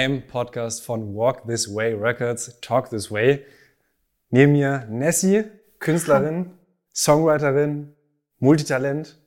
[0.00, 3.44] Beim Podcast von Walk This Way Records, Talk This Way.
[4.30, 5.44] Neben mir Nessie,
[5.78, 6.52] Künstlerin,
[6.94, 7.92] Songwriterin,
[8.38, 9.18] Multitalent.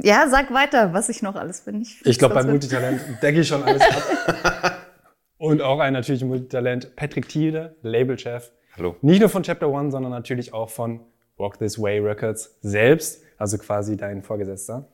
[0.00, 1.82] Ja, sag weiter, was ich noch alles bin.
[1.82, 4.76] Ich, ich glaube, bei Multitalent decke ich schon alles ab.
[5.38, 8.52] Und auch ein natürlich Multitalent, Patrick Thiele, Labelchef.
[8.76, 8.94] Hallo.
[9.02, 11.00] Nicht nur von Chapter One, sondern natürlich auch von
[11.38, 14.86] Walk This Way Records selbst, also quasi dein Vorgesetzter.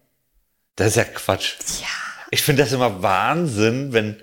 [0.76, 1.58] Das ist ja Quatsch.
[1.82, 1.88] Ja.
[2.30, 4.16] Ich finde das immer Wahnsinn, wenn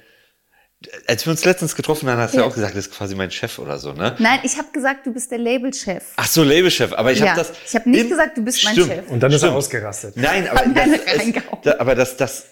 [1.07, 2.45] als wir uns letztens getroffen haben, hast du ja.
[2.45, 4.15] auch gesagt, das ist quasi mein Chef oder so, ne?
[4.19, 6.03] Nein, ich habe gesagt, du bist der Labelchef.
[6.15, 7.27] Ach so, Labelchef, aber ich ja.
[7.27, 7.53] habe das.
[7.65, 8.87] Ich habe nicht gesagt, du bist Stimmt.
[8.87, 9.09] mein Chef.
[9.09, 9.53] Und dann ist Stimmt.
[9.53, 10.17] er ausgerastet.
[10.17, 12.45] Nein, aber das, ist, aber das, das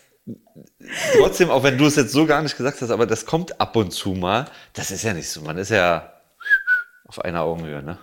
[1.17, 3.75] trotzdem, auch wenn du es jetzt so gar nicht gesagt hast, aber das kommt ab
[3.75, 4.45] und zu mal.
[4.73, 5.41] Das ist ja nicht so.
[5.41, 6.13] Man ist ja
[7.05, 7.97] auf einer Augenhöhe, ne?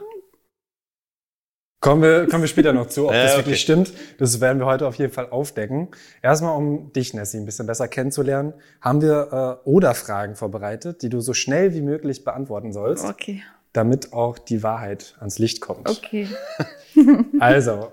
[1.80, 3.40] Kommen wir, kommen wir später noch zu, ob das okay.
[3.40, 3.92] wirklich stimmt.
[4.18, 5.88] Das werden wir heute auf jeden Fall aufdecken.
[6.22, 11.20] Erstmal, um dich, Nessie, ein bisschen besser kennenzulernen, haben wir äh, Oder-Fragen vorbereitet, die du
[11.20, 13.04] so schnell wie möglich beantworten sollst.
[13.04, 13.42] Okay.
[13.72, 15.88] Damit auch die Wahrheit ans Licht kommt.
[15.88, 16.26] Okay.
[17.38, 17.92] also,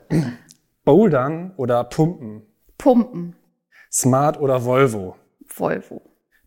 [0.84, 2.42] Bouldern oder Pumpen?
[2.78, 3.36] Pumpen.
[3.92, 5.16] Smart oder Volvo?
[5.48, 6.02] Volvo.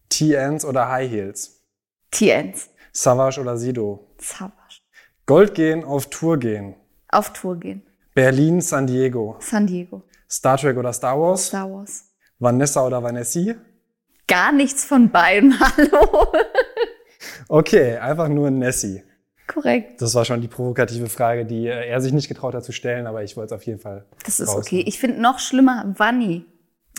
[0.08, 1.62] TNs oder High Heels?
[2.10, 2.70] TNs.
[2.92, 4.08] Savage oder Sido?
[4.18, 4.80] Savage.
[5.26, 6.74] Gold gehen, auf Tour gehen?
[7.08, 7.82] Auf Tour gehen.
[8.14, 9.36] Berlin, San Diego.
[9.40, 10.02] San Diego.
[10.30, 11.46] Star Trek oder Star Wars?
[11.46, 12.04] Star Wars.
[12.38, 13.54] Vanessa oder Vanessi?
[14.26, 16.32] Gar nichts von beiden, hallo.
[17.48, 19.02] okay, einfach nur Nessie.
[19.46, 20.02] Korrekt.
[20.02, 23.06] Das war schon die provokative Frage, die äh, er sich nicht getraut hat zu stellen,
[23.06, 24.04] aber ich wollte es auf jeden Fall.
[24.26, 24.84] Das ist okay.
[24.86, 26.44] Ich finde noch schlimmer Vanni.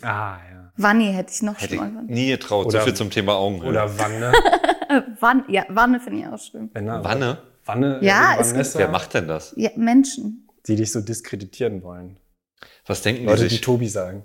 [0.02, 0.72] Ah, ja.
[0.76, 2.04] Vanni hätte ich noch hätte schlimmer.
[2.08, 3.70] Ich nie getraut, oder, so viel zum Thema Augenhöhe.
[3.70, 4.32] Oder Wanne.
[5.20, 6.72] Wanne, ja, Wanne finde ich auch schlimm.
[6.74, 7.38] Wanne?
[7.70, 9.54] Wanne, ja, äh, Vanessa, wer macht denn das?
[9.56, 10.48] Ja, Menschen.
[10.66, 12.18] Die dich so diskreditieren wollen.
[12.88, 13.60] Was denken Leute, die sich?
[13.60, 14.24] die Tobi sagen.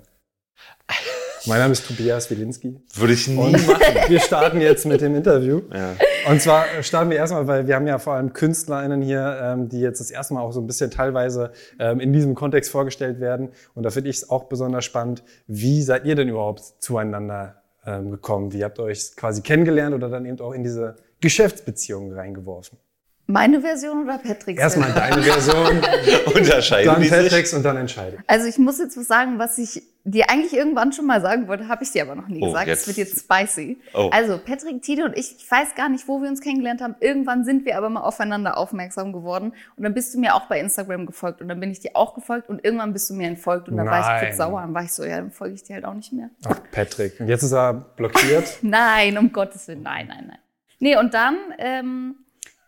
[1.44, 2.80] Mein Name ist Tobias Wilinski.
[2.94, 3.82] Würde ich nie Und machen.
[4.08, 5.60] wir starten jetzt mit dem Interview.
[5.70, 5.94] Ja.
[6.26, 9.80] Und zwar starten wir erstmal, weil wir haben ja vor allem KünstlerInnen hier, ähm, die
[9.80, 13.50] jetzt das erste Mal auch so ein bisschen teilweise ähm, in diesem Kontext vorgestellt werden.
[13.74, 18.10] Und da finde ich es auch besonders spannend, wie seid ihr denn überhaupt zueinander ähm,
[18.10, 18.54] gekommen?
[18.54, 22.78] Wie habt ihr euch quasi kennengelernt oder dann eben auch in diese Geschäftsbeziehungen reingeworfen?
[23.26, 24.60] Meine Version oder Patricks?
[24.60, 25.80] Erstmal deine Version,
[26.34, 27.56] Unterscheiden dann die Patricks sich?
[27.56, 28.18] und dann entscheide.
[28.26, 31.66] Also ich muss jetzt was sagen, was ich dir eigentlich irgendwann schon mal sagen wollte,
[31.68, 32.66] habe ich dir aber noch nie Oh, gesagt.
[32.66, 32.82] jetzt.
[32.82, 33.78] Es wird jetzt spicy.
[33.94, 34.10] Oh.
[34.12, 36.96] Also Patrick, Tide und ich, ich weiß gar nicht, wo wir uns kennengelernt haben.
[37.00, 39.54] Irgendwann sind wir aber mal aufeinander aufmerksam geworden.
[39.76, 42.14] Und dann bist du mir auch bei Instagram gefolgt und dann bin ich dir auch
[42.14, 44.24] gefolgt und irgendwann bist du mir entfolgt und dann war ich Nein.
[44.26, 44.60] kurz sauer.
[44.60, 46.28] Dann war ich so, ja, dann folge ich dir halt auch nicht mehr.
[46.46, 47.18] Ach, Patrick.
[47.20, 48.58] Und jetzt ist er blockiert.
[48.60, 50.38] Nein, um Gottes Willen, nein, nein, nein.
[50.80, 52.16] Nee, und dann ähm,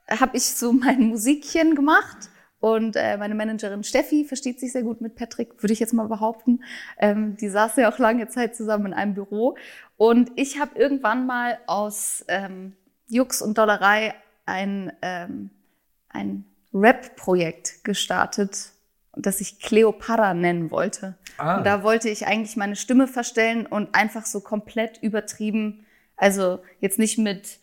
[0.08, 2.30] habe ich so mein Musikchen gemacht
[2.60, 6.08] und äh, meine Managerin Steffi versteht sich sehr gut mit Patrick, würde ich jetzt mal
[6.08, 6.62] behaupten.
[6.98, 9.56] Ähm, die saß ja auch lange Zeit zusammen in einem Büro
[9.96, 12.74] und ich habe irgendwann mal aus ähm,
[13.08, 14.14] Jux und Dollerei
[14.46, 15.50] ein, ähm,
[16.08, 18.70] ein Rap-Projekt gestartet,
[19.14, 21.16] das ich Cleopatra nennen wollte.
[21.38, 21.58] Ah.
[21.58, 26.98] Und da wollte ich eigentlich meine Stimme verstellen und einfach so komplett übertrieben, also jetzt
[26.98, 27.58] nicht mit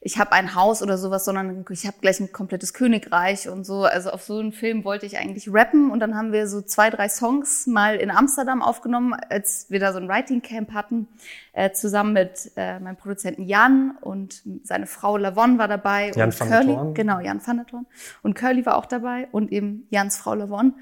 [0.00, 3.84] ich habe ein Haus oder sowas, sondern ich habe gleich ein komplettes Königreich und so.
[3.84, 6.90] Also auf so einen Film wollte ich eigentlich rappen und dann haben wir so zwei,
[6.90, 11.08] drei Songs mal in Amsterdam aufgenommen, als wir da so ein Writing Camp hatten,
[11.52, 16.12] äh, zusammen mit äh, meinem Produzenten Jan und seine Frau Lavon war dabei.
[16.14, 16.94] Jan und van Curly, Thorn.
[16.94, 17.86] Genau, Jan van der Thorn.
[18.22, 20.74] Und Curly war auch dabei und eben Jans Frau Lavon.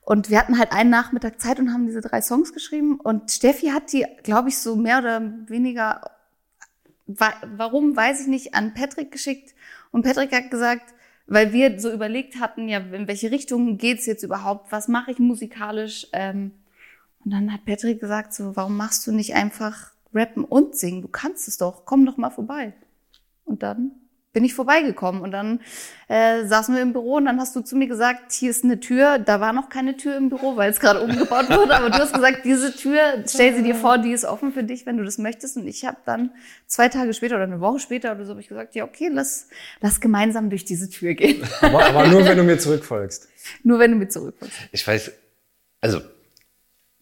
[0.00, 3.00] Und wir hatten halt einen Nachmittag Zeit und haben diese drei Songs geschrieben.
[3.00, 6.02] Und Steffi hat die, glaube ich, so mehr oder weniger
[7.06, 9.54] warum, weiß ich nicht, an Patrick geschickt.
[9.90, 10.94] Und Patrick hat gesagt,
[11.26, 15.18] weil wir so überlegt hatten, ja, in welche Richtung geht's jetzt überhaupt, was mache ich
[15.18, 16.06] musikalisch?
[16.12, 16.52] Ähm,
[17.24, 21.02] und dann hat Patrick gesagt, so, warum machst du nicht einfach rappen und singen?
[21.02, 22.74] Du kannst es doch, komm doch mal vorbei.
[23.44, 23.92] Und dann
[24.34, 25.60] bin ich vorbeigekommen und dann
[26.08, 28.80] äh, saßen wir im Büro und dann hast du zu mir gesagt, hier ist eine
[28.80, 29.18] Tür.
[29.18, 31.74] Da war noch keine Tür im Büro, weil es gerade umgebaut wurde.
[31.74, 34.84] Aber du hast gesagt, diese Tür, stell sie dir vor, die ist offen für dich,
[34.84, 35.56] wenn du das möchtest.
[35.56, 36.32] Und ich habe dann
[36.66, 39.48] zwei Tage später oder eine Woche später oder so habe ich gesagt, ja okay, lass,
[39.80, 41.46] lass gemeinsam durch diese Tür gehen.
[41.62, 43.28] Aber, aber nur, wenn du mir zurückfolgst.
[43.62, 44.54] Nur wenn du mir zurückkommst.
[44.72, 45.12] Ich weiß,
[45.82, 46.00] also,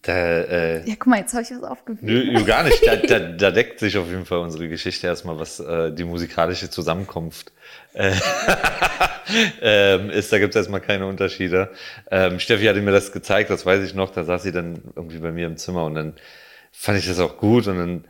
[0.03, 2.03] da, äh, Ja, guck mal, jetzt habe ich was aufgewühlt.
[2.33, 2.85] nö, gar nicht.
[2.85, 6.69] Da, da, da deckt sich auf jeden Fall unsere Geschichte erstmal, was äh, die musikalische
[6.69, 7.51] Zusammenkunft
[7.93, 8.13] äh,
[9.61, 10.31] ähm, ist.
[10.31, 11.71] Da gibt es erstmal keine Unterschiede.
[12.11, 14.11] Ähm, Steffi hatte mir das gezeigt, das weiß ich noch.
[14.11, 16.13] Da saß sie dann irgendwie bei mir im Zimmer und dann
[16.71, 18.05] fand ich das auch gut und dann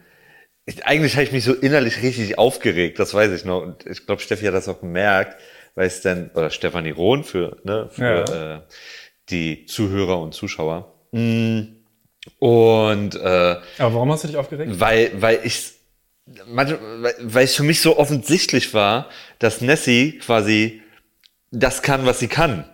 [0.66, 3.62] ich, eigentlich habe ich mich so innerlich richtig aufgeregt, das weiß ich noch.
[3.62, 5.39] Und ich glaube, Steffi hat das auch gemerkt,
[5.75, 8.74] weil es dann, oder Stefanie Rohn für, ne, für äh,
[9.30, 10.94] die Zuhörer und Zuschauer.
[11.12, 11.83] Mm.
[12.40, 14.80] Und äh, Aber warum hast du dich aufgeregt?
[14.80, 15.74] weil, weil ich
[16.25, 19.10] weil es für mich so offensichtlich war,
[19.40, 20.81] dass Nessie quasi
[21.52, 22.66] das kann, was sie kann.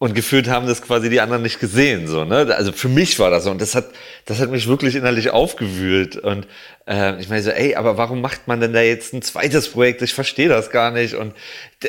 [0.00, 2.54] Und gefühlt haben das quasi die anderen nicht gesehen, so, ne?
[2.56, 3.50] Also für mich war das so.
[3.50, 3.86] Und das hat,
[4.26, 6.16] das hat mich wirklich innerlich aufgewühlt.
[6.16, 6.46] Und
[6.86, 10.00] äh, ich meine so, ey, aber warum macht man denn da jetzt ein zweites Projekt?
[10.02, 11.14] Ich verstehe das gar nicht.
[11.14, 11.34] Und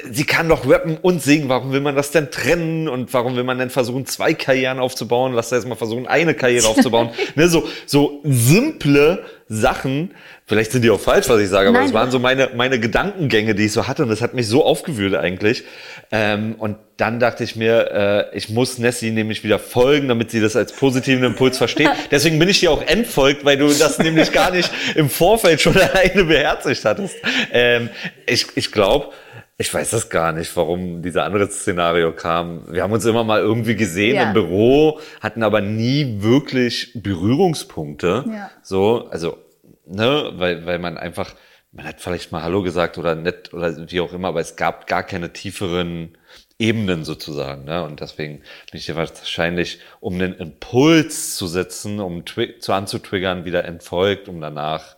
[0.09, 1.49] sie kann doch rappen und singen.
[1.49, 2.87] Warum will man das denn trennen?
[2.87, 5.33] Und warum will man denn versuchen, zwei Karrieren aufzubauen?
[5.33, 7.11] Lass da jetzt mal versuchen, eine Karriere aufzubauen.
[7.35, 10.11] ne, so, so simple Sachen,
[10.45, 13.55] vielleicht sind die auch falsch, was ich sage, aber es waren so meine, meine Gedankengänge,
[13.55, 15.63] die ich so hatte und das hat mich so aufgewühlt eigentlich.
[16.11, 20.39] Ähm, und dann dachte ich mir, äh, ich muss Nessie nämlich wieder folgen, damit sie
[20.39, 21.89] das als positiven Impuls versteht.
[22.11, 25.75] Deswegen bin ich dir auch entfolgt, weil du das nämlich gar nicht im Vorfeld schon
[25.77, 27.15] alleine beherzigt hattest.
[27.51, 27.89] Ähm,
[28.27, 29.13] ich ich glaube,
[29.61, 32.63] ich weiß das gar nicht, warum dieser andere Szenario kam.
[32.71, 34.23] Wir haben uns immer mal irgendwie gesehen ja.
[34.23, 38.23] im Büro, hatten aber nie wirklich Berührungspunkte.
[38.25, 38.51] Ja.
[38.63, 39.37] So, also,
[39.85, 41.35] ne, weil, weil man einfach,
[41.73, 44.87] man hat vielleicht mal Hallo gesagt oder nett oder wie auch immer, aber es gab
[44.87, 46.17] gar keine tieferen
[46.57, 47.63] Ebenen sozusagen.
[47.63, 47.83] Ne?
[47.83, 48.39] Und deswegen
[48.71, 54.39] bin ich dir wahrscheinlich, um einen Impuls zu setzen, um zu anzutriggern, wieder entfolgt, um
[54.41, 54.97] danach.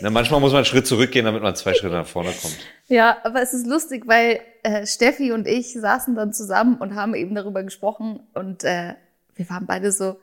[0.00, 2.58] Ne, manchmal muss man einen Schritt zurückgehen, damit man zwei Schritte nach vorne kommt.
[2.92, 7.14] Ja, aber es ist lustig, weil äh, Steffi und ich saßen dann zusammen und haben
[7.14, 8.96] eben darüber gesprochen und äh,
[9.34, 10.20] wir waren beide so,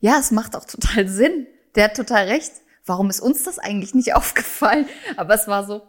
[0.00, 1.46] ja, es macht auch total Sinn.
[1.74, 2.52] Der hat total recht.
[2.86, 4.86] Warum ist uns das eigentlich nicht aufgefallen?
[5.18, 5.82] Aber es war so,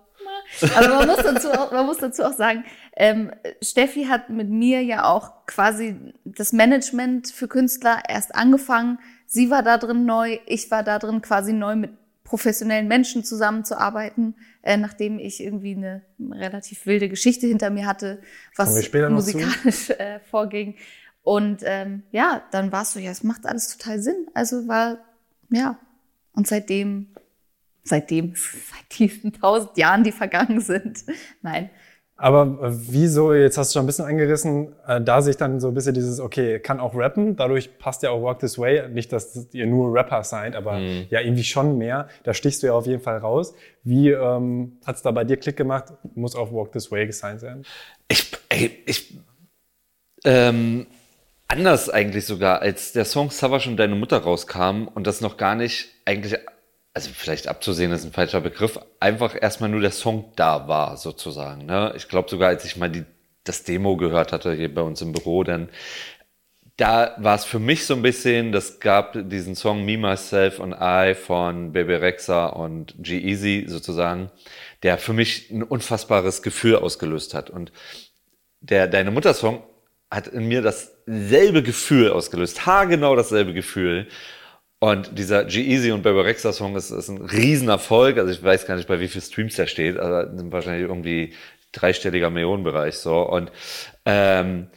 [0.76, 2.66] also man muss dazu auch, man muss dazu auch sagen,
[2.98, 3.32] ähm,
[3.62, 9.00] Steffi hat mit mir ja auch quasi das Management für Künstler erst angefangen.
[9.28, 11.92] Sie war da drin neu, ich war da drin quasi neu mit
[12.28, 18.22] professionellen Menschen zusammenzuarbeiten, äh, nachdem ich irgendwie eine relativ wilde Geschichte hinter mir hatte,
[18.58, 18.70] was
[19.10, 20.76] musikalisch äh, vorging.
[21.24, 24.28] Und ähm, ja, dann war es so, ja, es macht alles total Sinn.
[24.34, 24.98] Also war,
[25.50, 25.80] ja,
[26.34, 27.16] und seitdem,
[27.84, 31.06] seitdem, seit diesen tausend Jahren, die vergangen sind,
[31.42, 31.70] nein,
[32.18, 35.68] aber äh, wieso, jetzt hast du schon ein bisschen angerissen, äh, da sich dann so
[35.68, 39.14] ein bisschen dieses, okay, kann auch rappen, dadurch passt ja auch Walk This Way, nicht,
[39.14, 41.06] dass ihr nur Rapper seid, aber mhm.
[41.12, 43.54] ja irgendwie schon mehr, da stichst du ja auf jeden Fall raus.
[43.84, 47.40] Wie ähm, hat es da bei dir Klick gemacht, muss auch Walk This Way gesigned
[47.40, 47.64] sein?
[48.08, 49.14] Ich, ey, ich,
[50.26, 50.88] ähm,
[51.48, 55.54] anders eigentlich sogar, als der Song Savage und deine Mutter rauskam und das noch gar
[55.54, 56.40] nicht eigentlich
[56.98, 61.68] also vielleicht abzusehen ist ein falscher Begriff, einfach erstmal nur der Song da war, sozusagen.
[61.68, 61.94] Ne?
[61.96, 63.06] Ich glaube sogar, als ich mal die,
[63.44, 65.70] das Demo gehört hatte hier bei uns im Büro, dann
[66.76, 70.74] da war es für mich so ein bisschen, das gab diesen Song Me, Myself und
[70.74, 74.32] I von Baby Rexa und G-Easy sozusagen,
[74.82, 77.52] der für mich ein unfassbares Gefühl ausgelöst hat.
[77.52, 77.72] Und
[78.62, 79.62] der Deine Mutter Song
[80.10, 84.08] hat in mir dasselbe Gefühl ausgelöst, haargenau dasselbe Gefühl.
[84.80, 88.18] Und dieser G-Easy und Barbarexa Song ist, ist ein Riesenerfolg.
[88.18, 89.98] Also ich weiß gar nicht, bei wie viel Streams der steht.
[89.98, 91.34] Also sind wahrscheinlich irgendwie
[91.72, 93.22] dreistelliger Millionenbereich so.
[93.22, 93.52] Und,
[94.06, 94.68] ähm,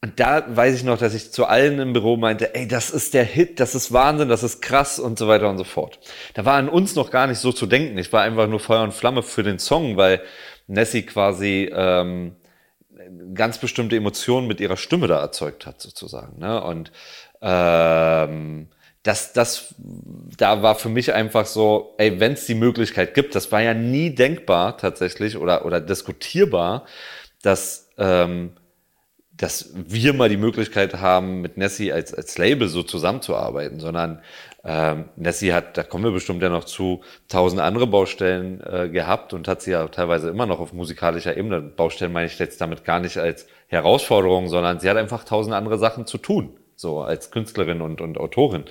[0.00, 3.14] und da weiß ich noch, dass ich zu allen im Büro meinte, ey, das ist
[3.14, 5.98] der Hit, das ist Wahnsinn, das ist krass und so weiter und so fort.
[6.34, 7.98] Da war an uns noch gar nicht so zu denken.
[7.98, 10.22] Ich war einfach nur Feuer und Flamme für den Song, weil
[10.68, 12.36] Nessie quasi ähm,
[13.34, 16.38] ganz bestimmte Emotionen mit ihrer Stimme da erzeugt hat, sozusagen.
[16.38, 16.62] Ne?
[16.62, 16.92] Und
[17.42, 18.68] ähm,
[19.08, 19.74] das, das,
[20.36, 23.72] da war für mich einfach so, ey, wenn es die Möglichkeit gibt, das war ja
[23.72, 26.84] nie denkbar tatsächlich oder, oder diskutierbar,
[27.40, 28.50] dass, ähm,
[29.32, 34.20] dass wir mal die Möglichkeit haben, mit Nessie als, als Label so zusammenzuarbeiten, sondern
[34.62, 39.32] ähm, Nessie hat, da kommen wir bestimmt ja noch zu, tausend andere Baustellen äh, gehabt
[39.32, 41.62] und hat sie ja teilweise immer noch auf musikalischer Ebene.
[41.62, 45.78] Baustellen meine ich jetzt damit gar nicht als Herausforderung, sondern sie hat einfach tausend andere
[45.78, 48.64] Sachen zu tun so als Künstlerin und, und Autorin.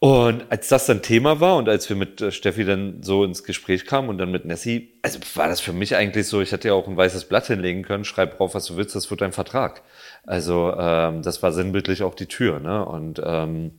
[0.00, 3.44] Und als das dann Thema war und als wir mit äh, Steffi dann so ins
[3.44, 6.68] Gespräch kamen und dann mit Nessie, also war das für mich eigentlich so, ich hätte
[6.68, 9.32] ja auch ein weißes Blatt hinlegen können, schreib drauf, was du willst, das wird dein
[9.32, 9.82] Vertrag.
[10.24, 12.60] Also ähm, das war sinnbildlich auch die Tür.
[12.60, 12.82] Ne?
[12.82, 13.78] Und ähm,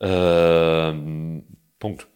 [0.00, 1.44] ähm,
[1.78, 2.06] Punkt.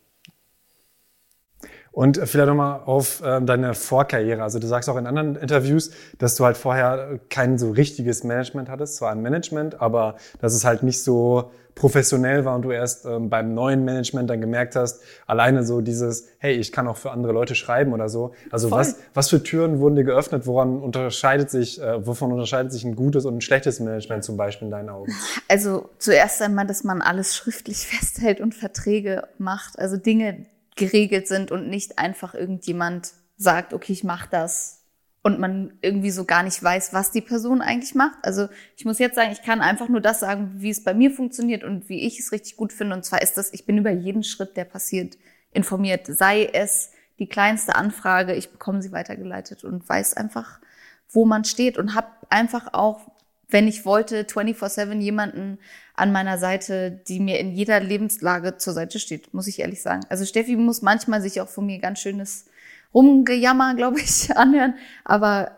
[1.94, 4.42] Und vielleicht nochmal auf äh, deine Vorkarriere.
[4.42, 8.68] Also du sagst auch in anderen Interviews, dass du halt vorher kein so richtiges Management
[8.68, 13.04] hattest, zwar ein Management, aber dass es halt nicht so professionell war und du erst
[13.04, 17.10] ähm, beim neuen Management dann gemerkt hast, alleine so dieses, hey, ich kann auch für
[17.10, 18.32] andere Leute schreiben oder so.
[18.50, 20.46] Also was, was für Türen wurden dir geöffnet?
[20.46, 24.66] Woran unterscheidet sich, äh, wovon unterscheidet sich ein gutes und ein schlechtes Management zum Beispiel
[24.66, 25.12] in deinen Augen?
[25.48, 29.78] Also zuerst einmal, dass man alles schriftlich festhält und Verträge macht.
[29.78, 34.84] Also Dinge, geregelt sind und nicht einfach irgendjemand sagt, okay, ich mache das
[35.22, 38.18] und man irgendwie so gar nicht weiß, was die Person eigentlich macht.
[38.22, 41.10] Also ich muss jetzt sagen, ich kann einfach nur das sagen, wie es bei mir
[41.10, 42.94] funktioniert und wie ich es richtig gut finde.
[42.94, 45.16] Und zwar ist das, ich bin über jeden Schritt, der passiert,
[45.52, 46.06] informiert.
[46.06, 50.60] Sei es die kleinste Anfrage, ich bekomme sie weitergeleitet und weiß einfach,
[51.08, 53.10] wo man steht und habe einfach auch,
[53.48, 55.58] wenn ich wollte, 24/7 jemanden
[55.94, 60.02] an meiner Seite, die mir in jeder Lebenslage zur Seite steht, muss ich ehrlich sagen.
[60.08, 62.46] Also Steffi muss manchmal sich auch von mir ganz schönes
[62.92, 64.74] Rumgejammer, glaube ich, anhören,
[65.04, 65.52] aber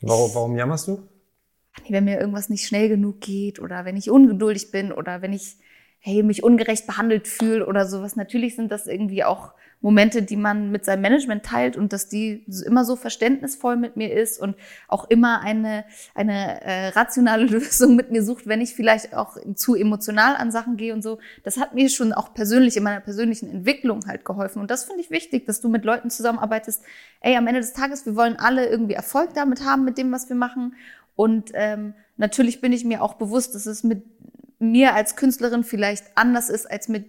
[0.00, 1.02] warum, warum jammerst du?
[1.88, 5.56] Wenn mir irgendwas nicht schnell genug geht oder wenn ich ungeduldig bin oder wenn ich
[6.06, 8.14] hey, mich ungerecht behandelt fühle oder sowas.
[8.14, 12.44] Natürlich sind das irgendwie auch Momente, die man mit seinem Management teilt und dass die
[12.66, 14.54] immer so verständnisvoll mit mir ist und
[14.86, 19.76] auch immer eine, eine äh, rationale Lösung mit mir sucht, wenn ich vielleicht auch zu
[19.76, 21.20] emotional an Sachen gehe und so.
[21.42, 24.60] Das hat mir schon auch persönlich in meiner persönlichen Entwicklung halt geholfen.
[24.60, 26.82] Und das finde ich wichtig, dass du mit Leuten zusammenarbeitest.
[27.22, 30.28] Ey, am Ende des Tages, wir wollen alle irgendwie Erfolg damit haben mit dem, was
[30.28, 30.74] wir machen.
[31.16, 34.02] Und ähm, natürlich bin ich mir auch bewusst, dass es mit
[34.70, 37.06] mir als Künstlerin vielleicht anders ist als mit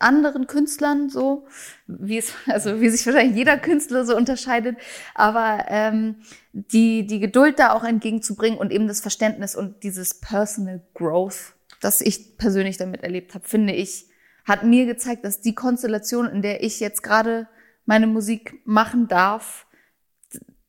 [0.00, 1.46] anderen Künstlern so,
[1.86, 4.76] wie es, also wie sich wahrscheinlich jeder Künstler so unterscheidet,
[5.14, 6.16] aber ähm,
[6.52, 12.00] die, die Geduld da auch entgegenzubringen und eben das Verständnis und dieses Personal Growth, das
[12.00, 14.06] ich persönlich damit erlebt habe, finde ich,
[14.44, 17.46] hat mir gezeigt, dass die Konstellation, in der ich jetzt gerade
[17.84, 19.66] meine Musik machen darf,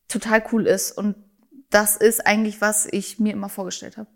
[0.08, 1.16] total cool ist und
[1.70, 4.10] das ist eigentlich, was ich mir immer vorgestellt habe.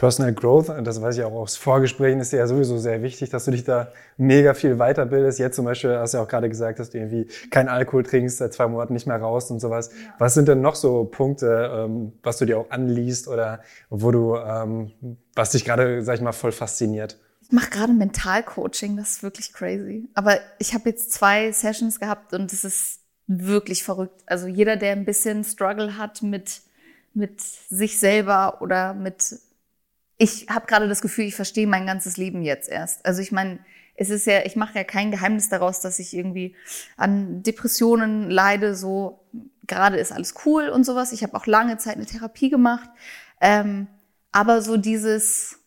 [0.00, 3.44] Personal Growth, das weiß ich auch aus Vorgesprächen, ist dir ja sowieso sehr wichtig, dass
[3.44, 5.38] du dich da mega viel weiterbildest.
[5.38, 8.38] Jetzt zum Beispiel hast du ja auch gerade gesagt, dass du irgendwie kein Alkohol trinkst,
[8.38, 9.90] seit zwei Monaten nicht mehr raus und sowas.
[9.92, 10.14] Ja.
[10.18, 14.36] Was sind denn noch so Punkte, ähm, was du dir auch anliest oder wo du,
[14.36, 14.90] ähm,
[15.34, 17.18] was dich gerade, sag ich mal, voll fasziniert?
[17.42, 20.08] Ich mache gerade Mentalcoaching, das ist wirklich crazy.
[20.14, 24.22] Aber ich habe jetzt zwei Sessions gehabt und es ist wirklich verrückt.
[24.24, 26.62] Also jeder, der ein bisschen Struggle hat mit,
[27.12, 29.38] mit sich selber oder mit
[30.20, 33.06] ich habe gerade das Gefühl, ich verstehe mein ganzes Leben jetzt erst.
[33.06, 33.58] Also ich meine,
[33.94, 36.54] es ist ja, ich mache ja kein Geheimnis daraus, dass ich irgendwie
[36.98, 38.74] an Depressionen leide.
[38.74, 39.24] So
[39.66, 41.12] gerade ist alles cool und sowas.
[41.12, 42.90] Ich habe auch lange Zeit eine Therapie gemacht,
[43.40, 43.86] ähm,
[44.30, 45.58] aber so dieses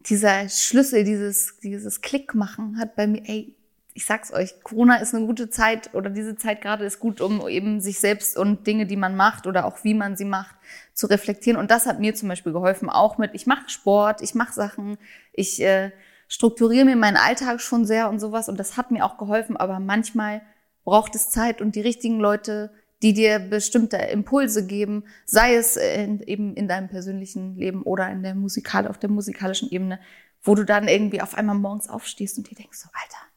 [0.00, 3.56] dieser Schlüssel, dieses dieses Klick machen hat bei mir, ey,
[3.96, 7.48] ich sag's euch, Corona ist eine gute Zeit oder diese Zeit gerade ist gut, um
[7.48, 10.56] eben sich selbst und Dinge, die man macht oder auch wie man sie macht,
[10.92, 11.58] zu reflektieren.
[11.58, 14.98] Und das hat mir zum Beispiel geholfen, auch mit, ich mache Sport, ich mache Sachen,
[15.32, 15.92] ich äh,
[16.26, 18.48] strukturiere mir meinen Alltag schon sehr und sowas.
[18.48, 20.42] Und das hat mir auch geholfen, aber manchmal
[20.82, 26.20] braucht es Zeit und die richtigen Leute, die dir bestimmte Impulse geben, sei es in,
[26.22, 30.00] eben in deinem persönlichen Leben oder in der Musikal, auf der musikalischen Ebene,
[30.42, 33.33] wo du dann irgendwie auf einmal morgens aufstehst und dir denkst so, Alter,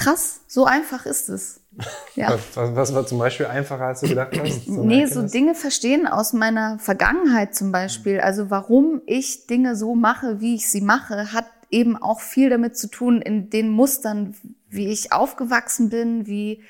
[0.00, 1.60] krass, so einfach ist es.
[2.14, 2.38] Ja.
[2.54, 4.66] Was, was, war zum Beispiel einfacher, als du gedacht hast?
[4.66, 8.20] So nee, so Dinge verstehen aus meiner Vergangenheit zum Beispiel.
[8.20, 12.76] Also warum ich Dinge so mache, wie ich sie mache, hat eben auch viel damit
[12.76, 14.34] zu tun in den Mustern,
[14.68, 16.62] wie ich aufgewachsen bin, wie,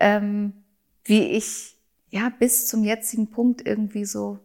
[0.00, 0.54] ähm,
[1.04, 1.76] wie ich
[2.10, 4.38] ja bis zum jetzigen Punkt irgendwie so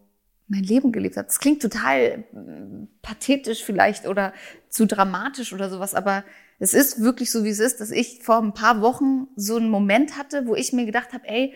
[0.48, 1.27] mein Leben gelebt habe.
[1.27, 2.24] Das klingt total äh,
[3.01, 4.33] pathetisch vielleicht oder
[4.69, 6.24] zu dramatisch oder sowas, aber
[6.62, 9.72] es ist wirklich so, wie es ist, dass ich vor ein paar Wochen so einen
[9.72, 11.56] Moment hatte, wo ich mir gedacht habe, ey,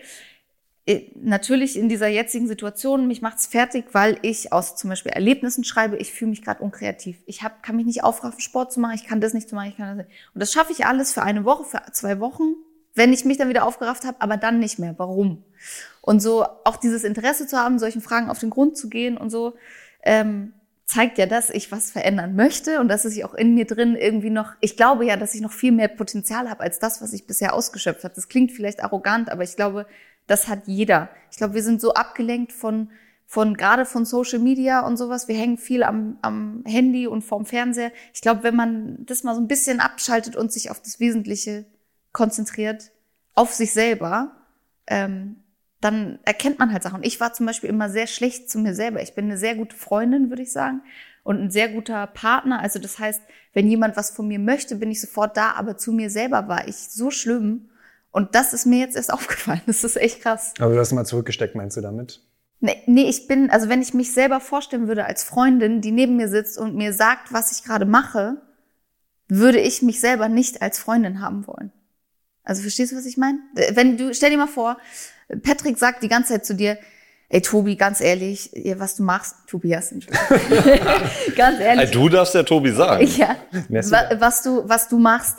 [0.84, 5.62] äh, natürlich in dieser jetzigen Situation, mich macht's fertig, weil ich aus zum Beispiel Erlebnissen
[5.62, 7.18] schreibe, ich fühle mich gerade unkreativ.
[7.26, 9.68] Ich hab, kann mich nicht aufraffen, Sport zu machen, ich kann das nicht zu machen,
[9.68, 10.18] ich kann das nicht.
[10.34, 12.56] Und das schaffe ich alles für eine Woche, für zwei Wochen,
[12.94, 14.96] wenn ich mich dann wieder aufgerafft habe, aber dann nicht mehr.
[14.98, 15.44] Warum?
[16.00, 19.30] Und so auch dieses Interesse zu haben, solchen Fragen auf den Grund zu gehen und
[19.30, 19.54] so,
[20.02, 20.52] ähm,
[20.86, 24.30] zeigt ja, dass ich was verändern möchte und dass ich auch in mir drin irgendwie
[24.30, 27.26] noch, ich glaube ja, dass ich noch viel mehr Potenzial habe als das, was ich
[27.26, 28.14] bisher ausgeschöpft habe.
[28.14, 29.86] Das klingt vielleicht arrogant, aber ich glaube,
[30.28, 31.10] das hat jeder.
[31.32, 32.90] Ich glaube, wir sind so abgelenkt von,
[33.26, 35.26] von gerade von Social Media und sowas.
[35.26, 37.90] Wir hängen viel am, am Handy und vorm Fernseher.
[38.14, 41.66] Ich glaube, wenn man das mal so ein bisschen abschaltet und sich auf das Wesentliche
[42.12, 42.92] konzentriert,
[43.34, 44.36] auf sich selber,
[44.86, 45.42] ähm,
[45.80, 47.02] dann erkennt man halt Sachen.
[47.02, 49.02] Ich war zum Beispiel immer sehr schlecht zu mir selber.
[49.02, 50.82] Ich bin eine sehr gute Freundin, würde ich sagen,
[51.22, 52.60] und ein sehr guter Partner.
[52.60, 53.20] Also das heißt,
[53.52, 56.68] wenn jemand was von mir möchte, bin ich sofort da, aber zu mir selber war
[56.68, 57.70] ich so schlimm.
[58.10, 59.62] Und das ist mir jetzt erst aufgefallen.
[59.66, 60.54] Das ist echt krass.
[60.58, 62.22] Aber du hast mal zurückgesteckt, meinst du damit?
[62.60, 66.16] Nee, nee, ich bin, also wenn ich mich selber vorstellen würde als Freundin, die neben
[66.16, 68.40] mir sitzt und mir sagt, was ich gerade mache,
[69.28, 71.70] würde ich mich selber nicht als Freundin haben wollen.
[72.44, 73.38] Also verstehst du, was ich meine?
[73.72, 74.78] Wenn du, stell dir mal vor,
[75.42, 76.78] Patrick sagt die ganze Zeit zu dir,
[77.28, 79.90] ey Tobi, ganz ehrlich, was du machst, Tobias,
[81.36, 81.90] ganz ehrlich.
[81.90, 83.06] Du darfst ja Tobi sagen.
[83.16, 83.36] Ja,
[83.68, 85.38] was du, was du machst,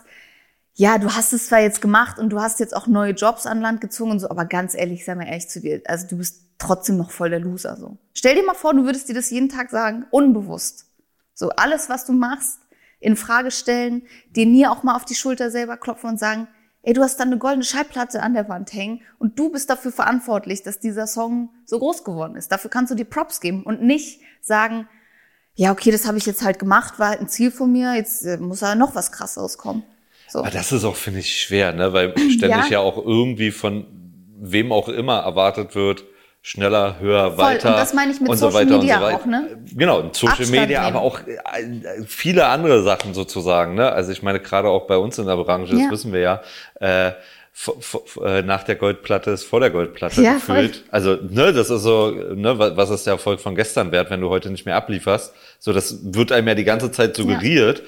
[0.74, 3.62] ja, du hast es zwar jetzt gemacht und du hast jetzt auch neue Jobs an
[3.62, 6.44] Land gezogen und so, aber ganz ehrlich, sei mal ehrlich zu dir, also du bist
[6.60, 7.98] trotzdem noch voll der Loser, so.
[8.14, 10.86] Stell dir mal vor, du würdest dir das jeden Tag sagen, unbewusst.
[11.34, 12.60] So, alles, was du machst,
[13.00, 14.04] in Frage stellen,
[14.36, 16.48] dir nie auch mal auf die Schulter selber klopfen und sagen,
[16.88, 19.92] ey, du hast da eine goldene Schallplatte an der Wand hängen und du bist dafür
[19.92, 22.50] verantwortlich, dass dieser Song so groß geworden ist.
[22.50, 24.88] Dafür kannst du dir Props geben und nicht sagen,
[25.56, 28.26] ja, okay, das habe ich jetzt halt gemacht, war halt ein Ziel von mir, jetzt
[28.26, 29.84] äh, muss da noch was krasseres kommen.
[30.30, 30.40] So.
[30.40, 31.92] Aber das ist auch, finde ich, schwer, ne?
[31.92, 32.68] weil ständig ja.
[32.68, 33.86] ja auch irgendwie von
[34.40, 36.06] wem auch immer erwartet wird,
[36.48, 37.44] schneller, höher, Voll.
[37.44, 37.70] weiter.
[37.72, 39.58] Und das meine ich mit Social so Media so auch, ne?
[39.76, 40.96] Genau, Social Abstand Media, nehmen.
[40.96, 43.76] aber auch äh, viele andere Sachen sozusagen.
[43.76, 43.92] Ne?
[43.92, 45.92] Also ich meine, gerade auch bei uns in der Branche, das ja.
[45.92, 46.42] wissen wir ja,
[46.80, 47.12] äh,
[48.24, 50.76] äh, nach der Goldplatte ist vor der Goldplatte ja, gefühlt.
[50.78, 50.86] Voll.
[50.90, 54.30] Also, ne, das ist so, ne, was ist der Erfolg von gestern wert, wenn du
[54.30, 55.34] heute nicht mehr ablieferst?
[55.60, 57.84] So, das wird einem ja die ganze Zeit suggeriert.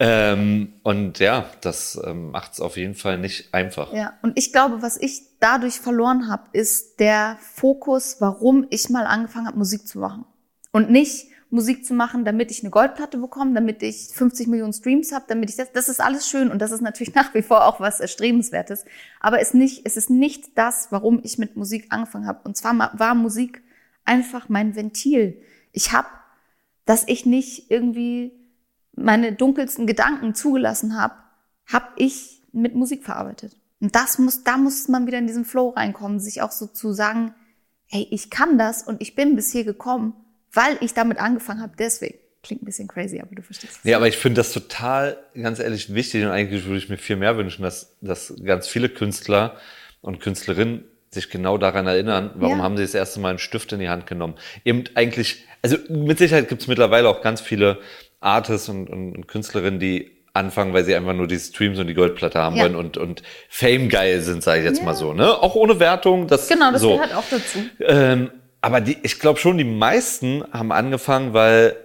[0.00, 0.32] Ja.
[0.32, 3.92] Ähm, und ja, das ähm, macht es auf jeden Fall nicht einfach.
[3.92, 9.06] Ja, und ich glaube, was ich dadurch verloren habe, ist der Fokus, warum ich mal
[9.06, 10.24] angefangen habe, Musik zu machen.
[10.72, 15.12] Und nicht, Musik zu machen, damit ich eine Goldplatte bekomme, damit ich 50 Millionen Streams
[15.12, 17.64] habe, damit ich das, das ist alles schön und das ist natürlich nach wie vor
[17.64, 18.84] auch was Erstrebenswertes.
[19.20, 22.40] Aber es, nicht, es ist nicht das, warum ich mit Musik angefangen habe.
[22.44, 23.62] Und zwar war Musik
[24.04, 25.40] einfach mein Ventil.
[25.72, 26.08] Ich habe,
[26.84, 28.32] dass ich nicht irgendwie
[28.94, 31.14] meine dunkelsten Gedanken zugelassen habe,
[31.66, 33.57] habe ich mit Musik verarbeitet.
[33.80, 36.92] Und das muss, da muss man wieder in diesen Flow reinkommen, sich auch so zu
[36.92, 37.34] sagen,
[37.86, 40.14] hey, ich kann das und ich bin bis hier gekommen
[40.52, 42.18] weil ich damit angefangen habe, deswegen.
[42.42, 43.80] Klingt ein bisschen crazy, aber du verstehst.
[43.82, 47.16] Ja, aber ich finde das total, ganz ehrlich, wichtig und eigentlich würde ich mir viel
[47.16, 49.56] mehr wünschen, dass, dass ganz viele Künstler
[50.02, 52.64] und Künstlerinnen sich genau daran erinnern, warum ja.
[52.64, 54.36] haben sie das erste Mal einen Stift in die Hand genommen.
[54.64, 57.80] Eben eigentlich, also mit Sicherheit gibt es mittlerweile auch ganz viele
[58.20, 61.94] Artists und, und, und Künstlerinnen, die anfangen, weil sie einfach nur die Streams und die
[61.94, 62.64] Goldplatte haben ja.
[62.64, 64.84] wollen und, und Fame geil sind, sage ich jetzt ja.
[64.84, 65.12] mal so.
[65.12, 65.30] Ne?
[65.30, 66.26] Auch ohne Wertung.
[66.26, 66.94] Das, genau, das so.
[66.94, 67.58] gehört auch dazu.
[67.80, 71.76] Ähm, aber die, ich glaube schon, die meisten haben angefangen, weil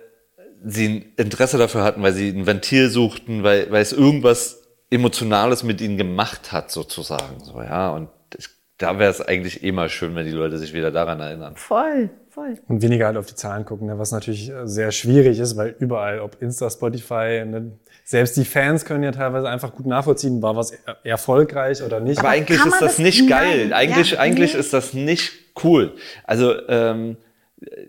[0.64, 5.64] sie ein Interesse dafür hatten, weil sie ein Ventil suchten, weil, weil es irgendwas Emotionales
[5.64, 7.40] mit ihnen gemacht hat, sozusagen.
[7.42, 7.90] So, ja.
[7.90, 11.20] Und ich, da wäre es eigentlich eh mal schön, wenn die Leute sich wieder daran
[11.20, 11.56] erinnern.
[11.56, 12.60] Voll, voll.
[12.68, 16.20] Und weniger halt auf die Zahlen gucken, ne, was natürlich sehr schwierig ist, weil überall,
[16.20, 20.74] ob Insta, Spotify, ne, selbst die Fans können ja teilweise einfach gut nachvollziehen, war was
[21.04, 22.20] erfolgreich oder nicht.
[22.20, 23.72] Aber, eigentlich ist das, das nicht geil.
[23.74, 24.60] Eigentlich, ja, eigentlich nee.
[24.60, 25.32] ist das nicht
[25.64, 25.94] cool.
[26.26, 27.18] Also, ähm,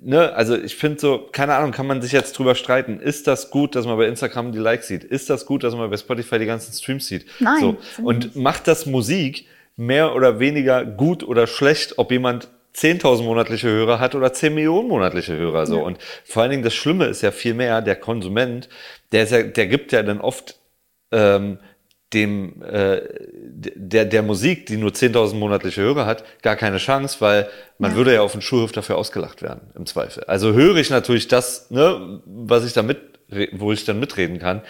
[0.03, 3.01] ne, also ich finde so, keine Ahnung, kann man sich jetzt drüber streiten.
[3.01, 5.05] Ist das gut, dass man bei Instagram die Likes sieht?
[5.05, 7.27] Ist das gut, dass man bei Spotify die ganzen Streams sieht?
[7.41, 7.61] Nein.
[7.61, 7.77] So.
[8.03, 9.47] Und macht das Musik
[9.77, 14.89] mehr oder weniger gut oder schlecht, ob jemand 10.000 monatliche Hörer hat oder 10 Millionen
[14.89, 15.79] monatliche Hörer so.
[15.79, 15.83] Ja.
[15.83, 18.69] Und vor allen Dingen das Schlimme ist ja viel mehr, der Konsument,
[19.15, 20.59] der, ja, der gibt ja dann oft
[21.13, 21.59] ähm,
[22.13, 23.01] dem äh,
[23.77, 27.49] der, der Musik, die nur 10.000 monatliche Hörer hat, gar keine Chance, weil
[27.79, 27.97] man ja.
[27.97, 30.25] würde ja auf den Schulhof dafür ausgelacht werden, im Zweifel.
[30.25, 32.99] Also höre ich natürlich das, ne, was ich da mit,
[33.53, 34.63] wo ich dann mitreden kann.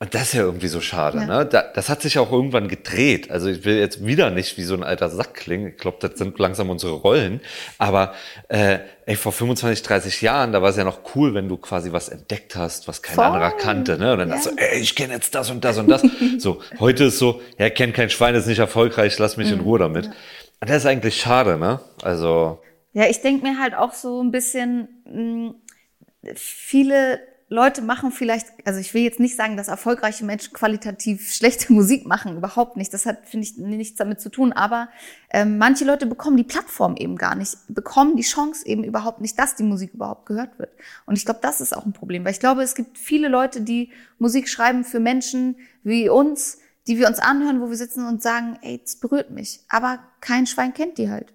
[0.00, 1.26] Und das ist ja irgendwie so schade, ja.
[1.26, 1.46] ne?
[1.46, 3.32] Da, das hat sich auch irgendwann gedreht.
[3.32, 5.70] Also ich will jetzt wieder nicht wie so ein alter Sack klingen.
[5.70, 7.40] Ich glaube, das sind langsam unsere Rollen.
[7.78, 8.14] Aber
[8.48, 11.90] äh, ey, vor 25, 30 Jahren, da war es ja noch cool, wenn du quasi
[11.90, 13.24] was entdeckt hast, was kein Voll.
[13.24, 13.98] anderer kannte.
[13.98, 14.12] Ne?
[14.12, 14.36] Und dann ja.
[14.36, 16.02] hast du, ey, ich kenne jetzt das und das und das.
[16.38, 19.64] so, heute ist so, ja, kennt kein Schwein, ist nicht erfolgreich, lass mich in mhm.
[19.64, 20.04] Ruhe damit.
[20.04, 20.12] Ja.
[20.60, 21.80] Und das ist eigentlich schade, ne?
[22.02, 22.62] Also.
[22.92, 27.18] Ja, ich denk mir halt auch so ein bisschen, mh, viele
[27.50, 32.06] Leute machen vielleicht, also ich will jetzt nicht sagen, dass erfolgreiche Menschen qualitativ schlechte Musik
[32.06, 32.92] machen, überhaupt nicht.
[32.92, 34.52] Das hat, finde ich, nichts damit zu tun.
[34.52, 34.88] Aber
[35.30, 39.38] ähm, manche Leute bekommen die Plattform eben gar nicht, bekommen die Chance eben überhaupt nicht,
[39.38, 40.70] dass die Musik überhaupt gehört wird.
[41.06, 43.62] Und ich glaube, das ist auch ein Problem, weil ich glaube, es gibt viele Leute,
[43.62, 48.22] die Musik schreiben für Menschen wie uns, die wir uns anhören, wo wir sitzen und
[48.22, 49.60] sagen, ey, das berührt mich.
[49.68, 51.32] Aber kein Schwein kennt die halt,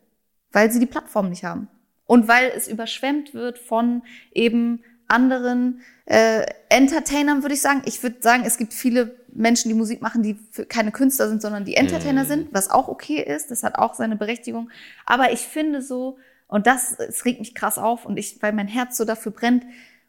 [0.51, 1.69] weil sie die Plattform nicht haben.
[2.05, 7.81] Und weil es überschwemmt wird von eben anderen äh, Entertainern, würde ich sagen.
[7.85, 10.37] Ich würde sagen, es gibt viele Menschen, die Musik machen, die
[10.67, 12.27] keine Künstler sind, sondern die Entertainer mm.
[12.27, 13.51] sind, was auch okay ist.
[13.51, 14.69] Das hat auch seine Berechtigung.
[15.05, 18.67] Aber ich finde so, und das, es regt mich krass auf und ich, weil mein
[18.67, 19.65] Herz so dafür brennt,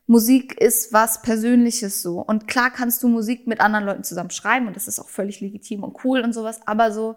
[0.06, 2.20] Musik ist was Persönliches so.
[2.20, 5.40] Und klar kannst du Musik mit anderen Leuten zusammen schreiben und das ist auch völlig
[5.40, 7.16] legitim und cool und sowas, aber so,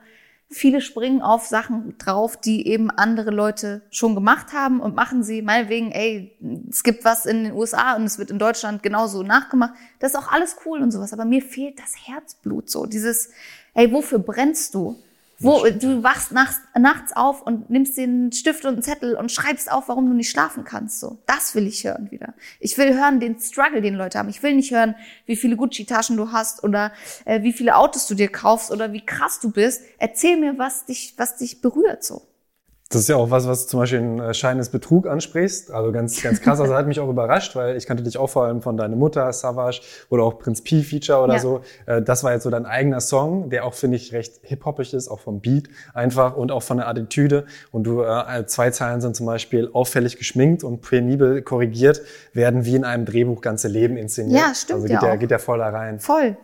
[0.49, 5.41] Viele springen auf Sachen drauf, die eben andere Leute schon gemacht haben und machen sie
[5.41, 6.37] meinetwegen, ey,
[6.69, 9.73] es gibt was in den USA und es wird in Deutschland genauso nachgemacht.
[9.99, 11.11] Das ist auch alles cool und sowas.
[11.11, 12.85] Aber mir fehlt das Herzblut so.
[12.85, 13.31] Dieses,
[13.73, 14.95] ey, wofür brennst du?
[15.39, 19.71] Wo du wachst nachts, nachts auf und nimmst den Stift und einen Zettel und schreibst
[19.71, 20.99] auf, warum du nicht schlafen kannst.
[20.99, 22.33] So, das will ich hören wieder.
[22.59, 24.29] Ich will hören den Struggle, den Leute haben.
[24.29, 24.95] Ich will nicht hören,
[25.25, 26.91] wie viele Gucci-Taschen du hast oder
[27.25, 29.83] äh, wie viele Autos du dir kaufst oder wie krass du bist.
[29.99, 32.03] Erzähl mir, was dich, was dich berührt.
[32.03, 32.26] So.
[32.89, 35.71] Das ist ja auch was, was zum Beispiel ein äh, Schein des Betrug ansprichst.
[35.71, 36.61] Also ganz, ganz krass.
[36.61, 39.31] Also hat mich auch überrascht, weil ich kannte dich auch vor allem von deiner Mutter,
[39.33, 41.39] Savage oder auch Prinz P Feature oder ja.
[41.39, 41.61] so.
[41.85, 45.09] Äh, das war jetzt so dein eigener Song, der auch, finde ich, recht hip-hoppig ist,
[45.09, 47.45] auch vom Beat einfach und auch von der Attitüde.
[47.71, 52.75] Und du, äh, zwei Zeilen sind zum Beispiel auffällig geschminkt und penibel korrigiert, werden wie
[52.75, 54.39] in einem Drehbuch ganze Leben inszeniert.
[54.39, 54.75] Ja, stimmt.
[54.75, 55.99] Also geht, ja der, geht der voll da rein.
[55.99, 56.37] Voll.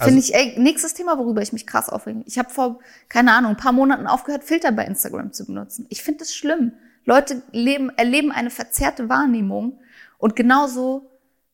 [0.00, 2.22] Also, Finde ich, ey, nächstes Thema, worüber ich mich krass aufrege.
[2.24, 2.78] Ich habe vor,
[3.10, 5.84] keine Ahnung, ein paar Monaten aufgehört, Filter bei Instagram zu benutzen.
[5.90, 6.72] Ich finde das schlimm.
[7.04, 9.78] Leute leben, erleben eine verzerrte Wahrnehmung
[10.16, 11.10] und genauso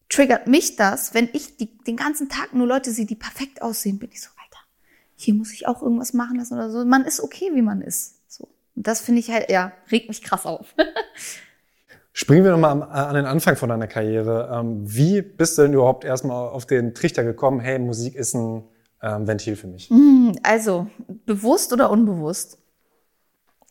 [0.08, 3.98] triggert mich das, wenn ich die, den ganzen Tag nur Leute sehe, die perfekt aussehen,
[3.98, 4.64] bin ich so, Alter,
[5.16, 6.84] hier muss ich auch irgendwas machen lassen oder so.
[6.84, 8.20] Man ist okay, wie man ist.
[8.28, 8.48] So.
[8.76, 10.72] Und das finde ich halt, ja, regt mich krass auf.
[12.18, 14.48] Springen wir nochmal an den Anfang von deiner Karriere.
[14.50, 18.64] Ähm, wie bist du denn überhaupt erstmal auf den Trichter gekommen, hey, Musik ist ein
[19.02, 19.90] ähm, Ventil für mich?
[19.90, 20.86] Hm, also,
[21.26, 22.56] bewusst oder unbewusst?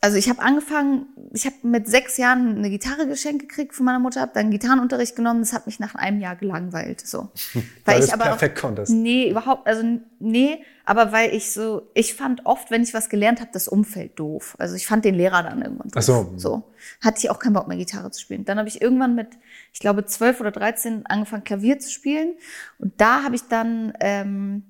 [0.02, 3.98] Also ich habe angefangen, ich habe mit sechs Jahren eine Gitarre geschenkt gekriegt von meiner
[3.98, 5.40] Mutter, habe dann Gitarrenunterricht genommen.
[5.40, 7.00] Das hat mich nach einem Jahr gelangweilt.
[7.04, 8.92] So, weil, weil ich aber perfekt konntest.
[8.92, 9.82] Nee, überhaupt, also
[10.18, 14.18] nee, aber weil ich so, ich fand oft, wenn ich was gelernt habe, das Umfeld
[14.18, 14.54] doof.
[14.58, 15.96] Also ich fand den Lehrer dann irgendwann doof.
[15.96, 16.32] Ach so.
[16.36, 16.62] so
[17.00, 18.44] hatte ich auch keinen Bock mehr Gitarre zu spielen.
[18.44, 19.28] Dann habe ich irgendwann mit,
[19.72, 22.34] ich glaube zwölf oder dreizehn angefangen Klavier zu spielen
[22.78, 24.62] und da habe ich dann ähm,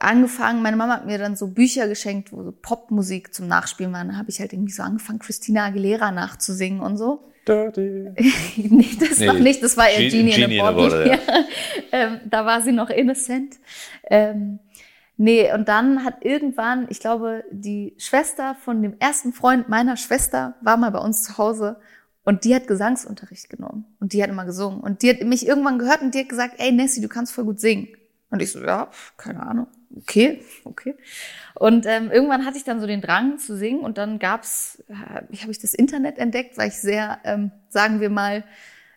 [0.00, 4.02] angefangen, meine Mama hat mir dann so Bücher geschenkt, wo so Popmusik zum Nachspielen war.
[4.02, 7.30] Dann habe ich halt irgendwie so angefangen, Christina Aguilera nachzusingen und so.
[7.46, 8.10] Dirty.
[8.56, 9.62] nee, das nee, noch nicht.
[9.62, 11.08] Das war eher Genie, Genie in a Bottle.
[11.08, 11.18] Ja.
[11.92, 13.56] ähm, da war sie noch innocent.
[14.04, 14.58] Ähm,
[15.16, 20.54] nee, und dann hat irgendwann, ich glaube, die Schwester von dem ersten Freund meiner Schwester
[20.62, 21.76] war mal bei uns zu Hause
[22.24, 23.84] und die hat Gesangsunterricht genommen.
[24.00, 24.80] Und die hat immer gesungen.
[24.80, 27.44] Und die hat mich irgendwann gehört und die hat gesagt, ey Nessie, du kannst voll
[27.44, 27.88] gut singen.
[28.30, 30.94] Und ich so, ja, keine Ahnung okay, okay.
[31.54, 34.94] Und ähm, irgendwann hatte ich dann so den Drang zu singen und dann gab's, äh,
[34.94, 38.44] habe ich das Internet entdeckt, weil ich sehr, ähm, sagen wir mal,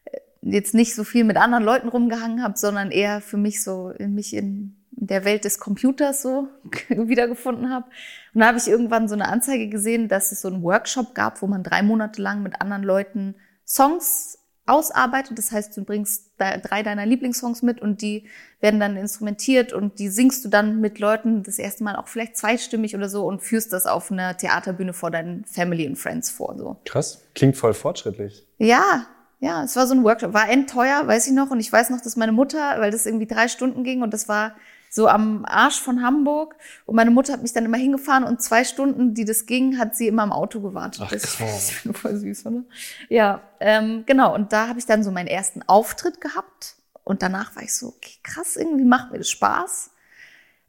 [0.06, 3.90] äh, jetzt nicht so viel mit anderen Leuten rumgehangen habe, sondern eher für mich so
[3.90, 6.48] in mich in der Welt des Computers so
[6.90, 7.86] wiedergefunden habe.
[8.34, 11.42] Und da habe ich irgendwann so eine Anzeige gesehen, dass es so einen Workshop gab,
[11.42, 15.38] wo man drei Monate lang mit anderen Leuten Songs ausarbeitet.
[15.38, 18.28] Das heißt, du bringst drei deiner Lieblingssongs mit und die
[18.60, 22.38] werden dann instrumentiert und die singst du dann mit Leuten das erste Mal auch vielleicht
[22.38, 26.56] zweistimmig oder so und führst das auf einer Theaterbühne vor deinen Family and Friends vor.
[26.58, 26.78] So.
[26.86, 28.46] Krass, klingt voll fortschrittlich.
[28.58, 29.08] Ja,
[29.40, 32.00] ja, es war so ein Workshop, war endteuer, weiß ich noch, und ich weiß noch,
[32.00, 34.56] dass meine Mutter, weil das irgendwie drei Stunden ging und das war
[34.94, 36.56] so am Arsch von Hamburg.
[36.86, 39.96] Und meine Mutter hat mich dann immer hingefahren und zwei Stunden, die das ging, hat
[39.96, 41.02] sie immer im Auto gewartet.
[41.04, 42.64] Ach, das ist voll süß, oder?
[43.10, 44.36] Ja, ähm, genau.
[44.36, 46.76] Und da habe ich dann so meinen ersten Auftritt gehabt.
[47.04, 49.90] Und danach war ich so, okay, krass, irgendwie macht mir das Spaß.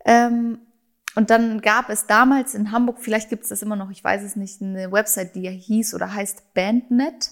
[0.07, 0.59] Ähm,
[1.17, 4.23] und dann gab es damals in Hamburg, vielleicht gibt es das immer noch, ich weiß
[4.23, 7.31] es nicht, eine Website, die hieß oder heißt Bandnet.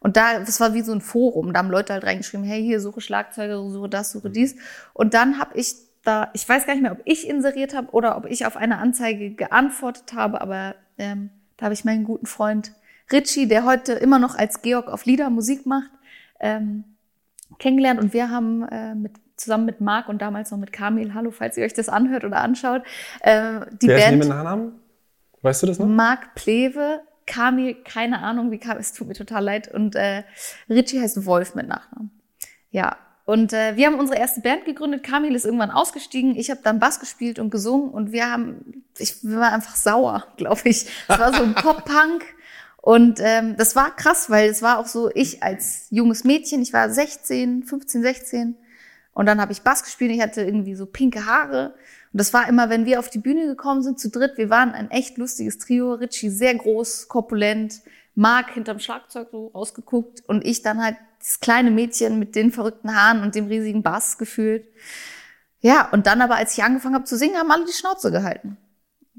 [0.00, 2.80] Und da, das war wie so ein Forum, da haben Leute halt reingeschrieben, hey, hier
[2.80, 4.56] suche Schlagzeuger, suche das, suche dies.
[4.94, 8.16] Und dann habe ich da, ich weiß gar nicht mehr, ob ich inseriert habe oder
[8.16, 12.72] ob ich auf eine Anzeige geantwortet habe, aber ähm, da habe ich meinen guten Freund
[13.12, 15.90] Richie, der heute immer noch als Georg auf Lieder Musik macht,
[16.40, 16.84] ähm,
[17.58, 21.30] kennengelernt und wir haben äh, mit, zusammen mit Marc und damals noch mit Kamil, hallo,
[21.30, 22.82] falls ihr euch das anhört oder anschaut,
[23.20, 24.22] äh, die Wer Band.
[24.22, 24.72] Ist Nachnamen?
[25.42, 25.86] Weißt du das noch?
[25.86, 30.24] Marc Plewe, Kamil, keine Ahnung, wie kam, es tut mir total leid und äh,
[30.68, 32.10] Richie heißt Wolf mit Nachnamen.
[32.70, 35.04] Ja, und äh, wir haben unsere erste Band gegründet.
[35.04, 36.34] Kamil ist irgendwann ausgestiegen.
[36.34, 40.62] Ich habe dann Bass gespielt und gesungen und wir haben, ich waren einfach sauer, glaube
[40.64, 40.86] ich.
[41.08, 42.24] Es war so ein Pop-Punk.
[42.78, 46.72] Und ähm, das war krass, weil es war auch so, ich als junges Mädchen, ich
[46.72, 48.56] war 16, 15, 16.
[49.14, 50.10] Und dann habe ich Bass gespielt.
[50.10, 51.74] Ich hatte irgendwie so pinke Haare.
[52.12, 54.36] Und das war immer, wenn wir auf die Bühne gekommen sind, zu dritt.
[54.36, 55.94] Wir waren ein echt lustiges Trio.
[55.94, 57.82] Richie sehr groß, korpulent.
[58.14, 60.22] Mark hinterm Schlagzeug so rausgeguckt.
[60.26, 64.18] Und ich dann halt das kleine Mädchen mit den verrückten Haaren und dem riesigen Bass
[64.18, 64.66] gefühlt.
[65.60, 68.56] Ja, und dann aber, als ich angefangen habe zu singen, haben alle die Schnauze gehalten.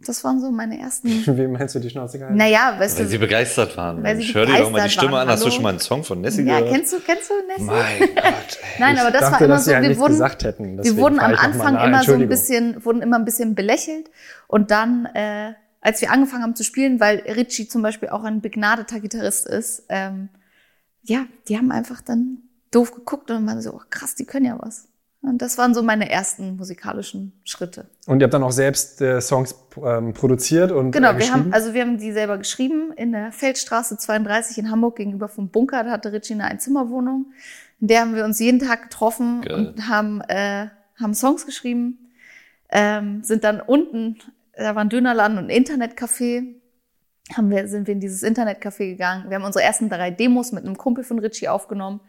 [0.05, 1.07] Das waren so meine ersten.
[1.37, 2.37] Wie meinst du die Schnauze gehalten?
[2.37, 3.11] Naja, weißt weil du.
[3.11, 4.03] sie begeistert waren.
[4.03, 5.29] Weil sie ich höre dir doch mal die Stimme an.
[5.29, 6.71] Hast du schon mal einen Song von Nessie ja, gehört?
[6.71, 7.63] Ja, kennst du, kennst du Nessie?
[7.63, 8.79] Mein Gott, ey.
[8.79, 11.35] Nein, aber das dachte, war immer dass so, wir, wir wurden, hätten, wir wurden am
[11.35, 14.09] Anfang immer so ein bisschen, wurden immer ein bisschen belächelt
[14.47, 15.53] und dann, äh,
[15.83, 19.83] als wir angefangen haben zu spielen, weil Richie zum Beispiel auch ein begnadeter Gitarrist ist,
[19.89, 20.29] ähm,
[21.01, 22.37] ja, die haben einfach dann
[22.71, 24.87] doof geguckt und waren so, oh, krass, die können ja was.
[25.21, 27.87] Und das waren so meine ersten musikalischen Schritte.
[28.07, 31.53] Und ihr habt dann auch selbst äh, Songs ähm, produziert und Genau, äh, wir haben
[31.53, 35.83] also wir haben die selber geschrieben in der Feldstraße 32 in Hamburg gegenüber vom Bunker.
[35.83, 37.27] Da hatte Richie eine Einzimmerwohnung.
[37.79, 39.53] In der haben wir uns jeden Tag getroffen Geil.
[39.55, 40.67] und haben äh,
[41.01, 41.99] haben Songs geschrieben.
[42.69, 44.17] Ähm, sind dann unten,
[44.55, 46.55] da war ein Dönerladen und ein Internetcafé
[47.31, 49.29] haben wir, sind wir in dieses Internetcafé gegangen.
[49.29, 52.01] Wir haben unsere ersten drei Demos mit einem Kumpel von Richie aufgenommen.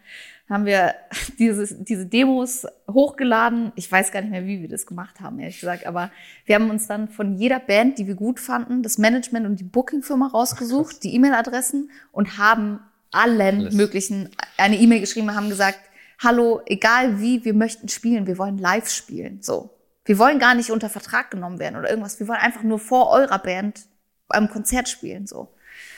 [0.48, 0.94] Haben wir
[1.38, 3.72] dieses, diese Demos hochgeladen.
[3.76, 5.86] Ich weiß gar nicht mehr, wie wir das gemacht haben, ehrlich gesagt.
[5.86, 6.10] Aber
[6.46, 9.64] wir haben uns dann von jeder Band, die wir gut fanden, das Management und die
[9.64, 12.80] Bookingfirma rausgesucht, die E-Mail-Adressen und haben
[13.12, 13.74] allen Alles.
[13.74, 15.78] möglichen eine E-Mail geschrieben und haben gesagt,
[16.18, 19.40] hallo, egal wie, wir möchten spielen, wir wollen live spielen.
[19.40, 19.70] So.
[20.04, 22.20] Wir wollen gar nicht unter Vertrag genommen werden oder irgendwas.
[22.20, 23.86] Wir wollen einfach nur vor eurer Band
[24.28, 25.26] am Konzert spielen.
[25.26, 25.53] So.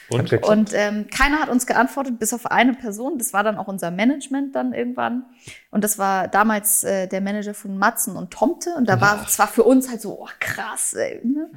[0.08, 0.32] Und?
[0.44, 3.18] Und ähm, keiner hat uns geantwortet, bis auf eine Person.
[3.18, 5.24] Das war dann auch unser Management dann irgendwann.
[5.70, 8.74] Und das war damals äh, der Manager von Matzen und Tomte.
[8.76, 11.20] Und da war es war für uns halt so, oh, krass, ey.
[11.24, 11.50] Ne?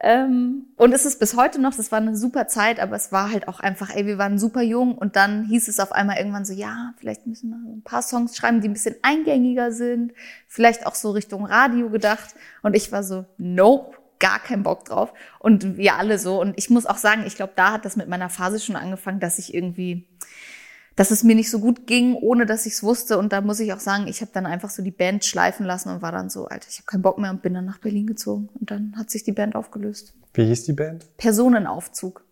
[0.00, 3.30] Ähm, und es ist bis heute noch, das war eine super Zeit, aber es war
[3.30, 4.96] halt auch einfach, ey, wir waren super jung.
[4.96, 8.36] Und dann hieß es auf einmal irgendwann so, ja, vielleicht müssen wir ein paar Songs
[8.36, 10.12] schreiben, die ein bisschen eingängiger sind.
[10.46, 12.34] Vielleicht auch so Richtung Radio gedacht.
[12.62, 15.12] Und ich war so, nope gar keinen Bock drauf.
[15.38, 16.40] Und wir alle so.
[16.40, 19.20] Und ich muss auch sagen, ich glaube, da hat das mit meiner Phase schon angefangen,
[19.20, 20.06] dass ich irgendwie,
[20.96, 23.18] dass es mir nicht so gut ging, ohne dass ich es wusste.
[23.18, 25.90] Und da muss ich auch sagen, ich habe dann einfach so die Band schleifen lassen
[25.90, 28.06] und war dann so, Alter, ich habe keinen Bock mehr und bin dann nach Berlin
[28.06, 28.48] gezogen.
[28.58, 30.14] Und dann hat sich die Band aufgelöst.
[30.34, 31.06] Wie hieß die Band?
[31.16, 32.24] Personenaufzug.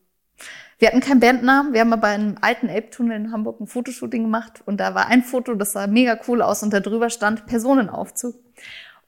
[0.78, 4.24] Wir hatten keinen Bandnamen, wir haben aber in einem alten Elbtunnel in Hamburg ein Fotoshooting
[4.24, 7.46] gemacht und da war ein Foto, das sah mega cool aus und da drüber stand
[7.46, 8.34] Personenaufzug.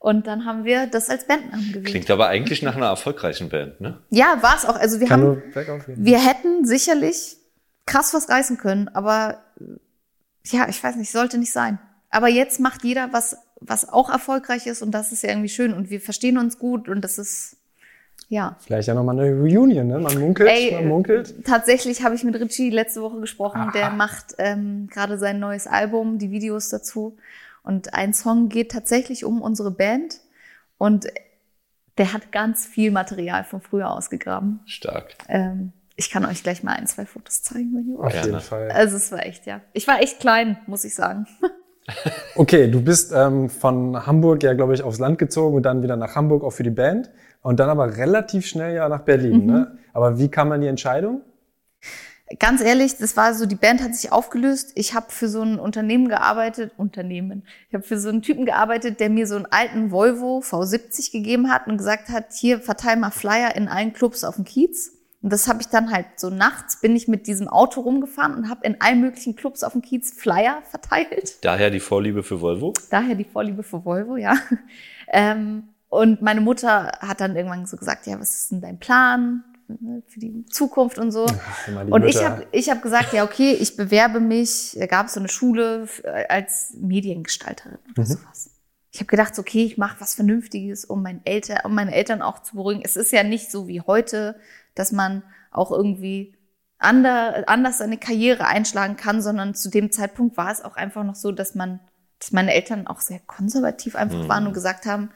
[0.00, 1.86] Und dann haben wir das als Bandnamen gewählt.
[1.86, 3.98] Klingt aber eigentlich nach einer erfolgreichen Band, ne?
[4.10, 4.76] Ja, war es auch.
[4.76, 5.42] Also wir Kann haben,
[5.86, 7.36] wir hätten sicherlich
[7.84, 9.42] krass was reißen können, aber
[10.44, 11.78] ja, ich weiß nicht, sollte nicht sein.
[12.10, 15.74] Aber jetzt macht jeder was, was auch erfolgreich ist und das ist ja irgendwie schön
[15.74, 17.56] und wir verstehen uns gut und das ist,
[18.28, 18.56] ja.
[18.60, 19.98] Vielleicht ja nochmal eine Reunion, ne?
[19.98, 21.44] Man munkelt, Ey, man munkelt.
[21.44, 23.70] Tatsächlich habe ich mit Richie letzte Woche gesprochen.
[23.74, 27.16] Der macht ähm, gerade sein neues Album, die Videos dazu.
[27.68, 30.20] Und ein Song geht tatsächlich um unsere Band.
[30.78, 31.06] Und
[31.98, 34.60] der hat ganz viel Material von früher ausgegraben.
[34.64, 35.14] Stark.
[35.28, 38.06] Ähm, ich kann euch gleich mal ein, zwei Fotos zeigen, wenn ihr wollt.
[38.06, 38.26] Auf Gerne.
[38.26, 38.70] jeden Fall.
[38.70, 39.60] Also es war echt, ja.
[39.74, 41.26] Ich war echt klein, muss ich sagen.
[42.34, 45.96] Okay, du bist ähm, von Hamburg ja, glaube ich, aufs Land gezogen und dann wieder
[45.96, 47.10] nach Hamburg auch für die Band.
[47.40, 49.46] Und dann aber relativ schnell ja nach Berlin.
[49.46, 49.78] Ne?
[49.94, 51.22] Aber wie kam dann die Entscheidung?
[52.38, 54.72] Ganz ehrlich, das war so, die Band hat sich aufgelöst.
[54.74, 57.44] Ich habe für so ein Unternehmen gearbeitet, Unternehmen.
[57.68, 61.50] Ich habe für so einen Typen gearbeitet, der mir so einen alten Volvo V70 gegeben
[61.50, 64.92] hat und gesagt hat, hier verteil mal Flyer in allen Clubs auf dem Kiez.
[65.22, 68.48] Und das habe ich dann halt so nachts bin ich mit diesem Auto rumgefahren und
[68.48, 71.42] habe in allen möglichen Clubs auf dem Kiez Flyer verteilt.
[71.42, 72.74] Daher die Vorliebe für Volvo.
[72.90, 74.36] Daher die Vorliebe für Volvo, ja.
[75.10, 79.42] Ähm, und meine Mutter hat dann irgendwann so gesagt, ja, was ist denn dein Plan
[80.06, 81.26] für die Zukunft und so.
[81.92, 84.76] Und ich habe ich hab gesagt, ja, okay, ich bewerbe mich.
[84.78, 88.50] Da gab es so eine Schule f- als Mediengestalterin oder sowas.
[88.90, 92.42] Ich habe gedacht, okay, ich mache was Vernünftiges, um, mein Eltern, um meine Eltern auch
[92.42, 92.80] zu beruhigen.
[92.84, 94.40] Es ist ja nicht so wie heute,
[94.74, 96.34] dass man auch irgendwie
[96.78, 101.16] ander, anders seine Karriere einschlagen kann, sondern zu dem Zeitpunkt war es auch einfach noch
[101.16, 101.80] so, dass man,
[102.18, 105.10] dass meine Eltern auch sehr konservativ einfach waren und gesagt haben,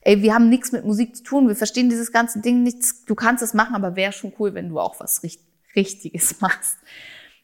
[0.00, 3.14] ey, wir haben nichts mit Musik zu tun, wir verstehen dieses ganze Ding nicht, du
[3.14, 5.40] kannst es machen, aber wäre schon cool, wenn du auch was Richt
[5.76, 6.78] Richtiges machst.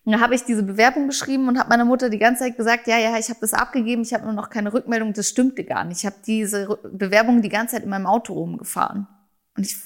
[0.04, 2.86] Und dann habe ich diese Bewerbung geschrieben und habe meiner Mutter die ganze Zeit gesagt,
[2.86, 5.84] ja, ja, ich habe das abgegeben, ich habe nur noch keine Rückmeldung, das stimmte gar
[5.84, 6.00] nicht.
[6.00, 9.06] Ich habe diese Bewerbung die ganze Zeit in meinem Auto rumgefahren.
[9.56, 9.76] Und ich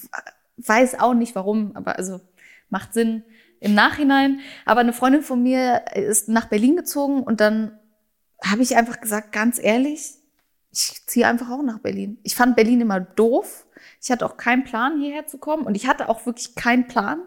[0.56, 2.20] weiß auch nicht warum, aber also
[2.68, 3.22] macht Sinn
[3.60, 4.40] im Nachhinein.
[4.64, 7.78] Aber eine Freundin von mir ist nach Berlin gezogen und dann
[8.44, 10.14] habe ich einfach gesagt, ganz ehrlich,
[10.70, 12.18] ich ziehe einfach auch nach Berlin.
[12.22, 13.66] Ich fand Berlin immer doof.
[14.02, 15.64] Ich hatte auch keinen Plan, hierher zu kommen.
[15.64, 17.20] Und ich hatte auch wirklich keinen Plan.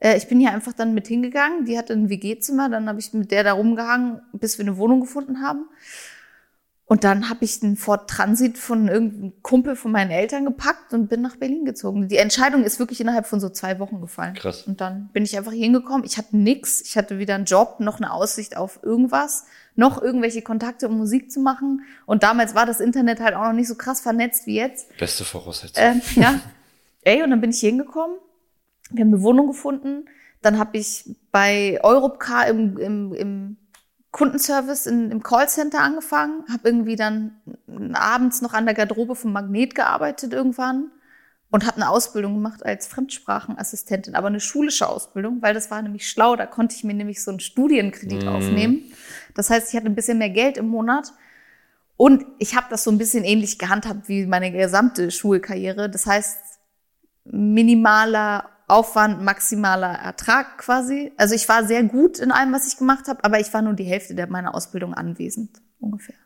[0.00, 1.64] Äh, Ich bin hier einfach dann mit hingegangen.
[1.64, 2.68] Die hatte ein WG-Zimmer.
[2.68, 5.68] Dann habe ich mit der da rumgehangen, bis wir eine Wohnung gefunden haben.
[6.92, 11.08] Und dann habe ich einen Ford Transit von irgendeinem Kumpel von meinen Eltern gepackt und
[11.08, 12.06] bin nach Berlin gezogen.
[12.08, 14.34] Die Entscheidung ist wirklich innerhalb von so zwei Wochen gefallen.
[14.34, 14.64] Krass.
[14.64, 16.04] Und dann bin ich einfach hier hingekommen.
[16.04, 16.82] Ich hatte nix.
[16.82, 21.32] Ich hatte weder einen Job noch eine Aussicht auf irgendwas, noch irgendwelche Kontakte, um Musik
[21.32, 21.80] zu machen.
[22.04, 24.94] Und damals war das Internet halt auch noch nicht so krass vernetzt wie jetzt.
[24.98, 25.82] Beste Voraussetzung.
[25.82, 26.40] Ähm, ja.
[27.00, 28.18] Ey, und dann bin ich hier hingekommen.
[28.90, 30.04] Wir haben eine Wohnung gefunden.
[30.42, 33.56] Dann habe ich bei Europcar im, im, im
[34.12, 36.44] Kundenservice in, im Callcenter angefangen.
[36.50, 37.34] Habe irgendwie dann
[37.94, 40.90] abends noch an der Garderobe vom Magnet gearbeitet irgendwann.
[41.50, 46.08] Und habe eine Ausbildung gemacht als Fremdsprachenassistentin, aber eine schulische Ausbildung, weil das war nämlich
[46.08, 46.34] schlau.
[46.34, 48.90] Da konnte ich mir nämlich so einen Studienkredit aufnehmen.
[49.34, 51.12] Das heißt, ich hatte ein bisschen mehr Geld im Monat.
[51.98, 55.90] Und ich habe das so ein bisschen ähnlich gehandhabt wie meine gesamte Schulkarriere.
[55.90, 56.38] Das heißt,
[57.24, 61.12] minimaler Aufwand, maximaler Ertrag quasi.
[61.18, 63.74] Also ich war sehr gut in allem, was ich gemacht habe, aber ich war nur
[63.74, 66.16] die Hälfte der meiner Ausbildung anwesend ungefähr,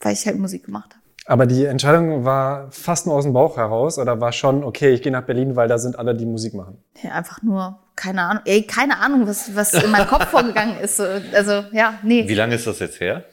[0.00, 1.04] weil ich halt Musik gemacht habe.
[1.26, 5.00] Aber die Entscheidung war fast nur aus dem Bauch heraus oder war schon, okay, ich
[5.00, 6.76] gehe nach Berlin, weil da sind alle, die Musik machen?
[7.02, 11.00] Ja, einfach nur, keine Ahnung, ey, keine Ahnung, was, was in meinem Kopf vorgegangen ist.
[11.00, 12.28] Also, ja, nee.
[12.28, 13.24] Wie lange ist das jetzt her?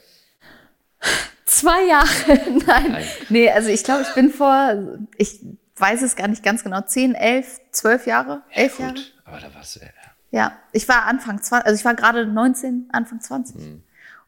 [1.44, 2.06] Zwei Jahre.
[2.66, 2.92] Nein.
[2.92, 3.04] Nein.
[3.28, 4.72] Nee, also ich glaube, ich bin vor,
[5.18, 5.40] ich
[5.76, 9.00] weiß es gar nicht ganz genau, zehn, elf, zwölf Jahre, elf ja, Jahre.
[9.24, 9.86] Aber da warst du ja.
[10.30, 13.56] Ja, ich war Anfang 20, also ich war gerade 19, Anfang 20.
[13.56, 13.82] Hm.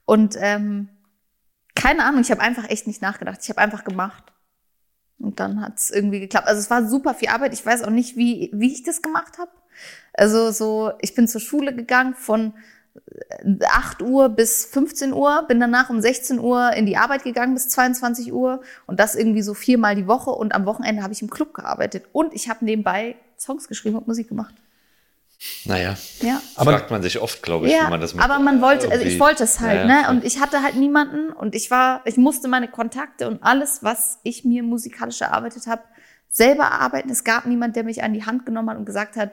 [0.04, 0.90] Und ähm,
[1.74, 3.40] keine Ahnung, ich habe einfach echt nicht nachgedacht.
[3.42, 4.24] Ich habe einfach gemacht.
[5.18, 6.46] Und dann hat es irgendwie geklappt.
[6.46, 7.54] Also es war super viel Arbeit.
[7.54, 9.50] Ich weiß auch nicht, wie, wie ich das gemacht habe.
[10.12, 12.54] Also so, ich bin zur Schule gegangen von
[13.62, 17.54] 8 äh, Uhr bis 15 Uhr, bin danach um 16 Uhr in die Arbeit gegangen
[17.54, 21.22] bis 22 Uhr und das irgendwie so viermal die Woche und am Wochenende habe ich
[21.22, 24.54] im Club gearbeitet und ich habe nebenbei Songs geschrieben und Musik gemacht.
[25.64, 26.40] Naja, ja.
[26.57, 28.30] fragt man sich oft, glaube ich, ja, wenn man das macht.
[28.30, 30.11] Aber man wollte, also ich wollte es halt, ja, ne?
[30.11, 34.20] Und ich hatte halt niemanden und ich war, ich musste meine Kontakte und alles, was
[34.22, 35.83] ich mir musikalisch erarbeitet habe,
[36.30, 37.11] selber arbeiten.
[37.11, 39.33] Es gab niemand, der mich an die Hand genommen hat und gesagt hat,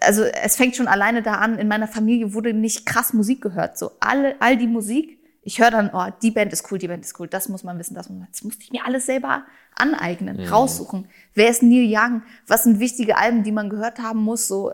[0.00, 3.78] also es fängt schon alleine da an, in meiner Familie wurde nicht krass Musik gehört.
[3.78, 7.04] So alle, all die Musik, ich höre dann, oh, die Band ist cool, die Band
[7.04, 8.28] ist cool, das muss man wissen, das muss man.
[8.30, 10.48] Das musste ich mir alles selber aneignen, mhm.
[10.48, 11.08] raussuchen.
[11.34, 12.22] Wer ist Neil Young?
[12.46, 14.46] Was sind wichtige Alben, die man gehört haben muss?
[14.46, 14.72] So,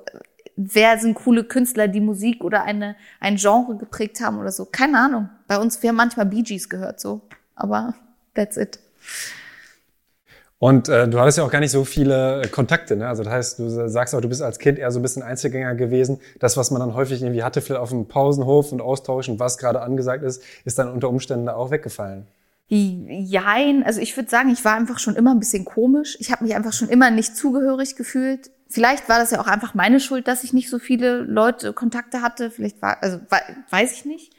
[0.56, 4.64] wer sind coole Künstler, die Musik oder eine, ein Genre geprägt haben oder so?
[4.64, 5.28] Keine Ahnung.
[5.46, 7.20] Bei uns, wir haben manchmal Bee Gees gehört, so.
[7.54, 7.94] Aber
[8.34, 8.80] that's it.
[10.64, 12.96] Und äh, du hattest ja auch gar nicht so viele äh, Kontakte.
[12.96, 13.06] Ne?
[13.06, 15.74] Also das heißt, du sagst auch, du bist als Kind eher so ein bisschen Einzelgänger
[15.74, 16.22] gewesen.
[16.38, 19.82] Das, was man dann häufig irgendwie hatte, vielleicht auf dem Pausenhof und austauschen, was gerade
[19.82, 22.26] angesagt ist, ist dann unter Umständen auch weggefallen.
[22.68, 26.16] Jein, also ich würde sagen, ich war einfach schon immer ein bisschen komisch.
[26.18, 28.50] Ich habe mich einfach schon immer nicht zugehörig gefühlt.
[28.70, 32.22] Vielleicht war das ja auch einfach meine Schuld, dass ich nicht so viele Leute Kontakte
[32.22, 32.50] hatte.
[32.50, 33.20] Vielleicht war, also
[33.68, 34.32] weiß ich nicht.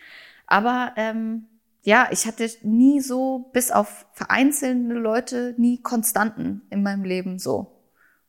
[0.48, 1.46] Aber ähm,
[1.86, 7.72] ja, ich hatte nie so, bis auf vereinzelte Leute, nie Konstanten in meinem Leben so.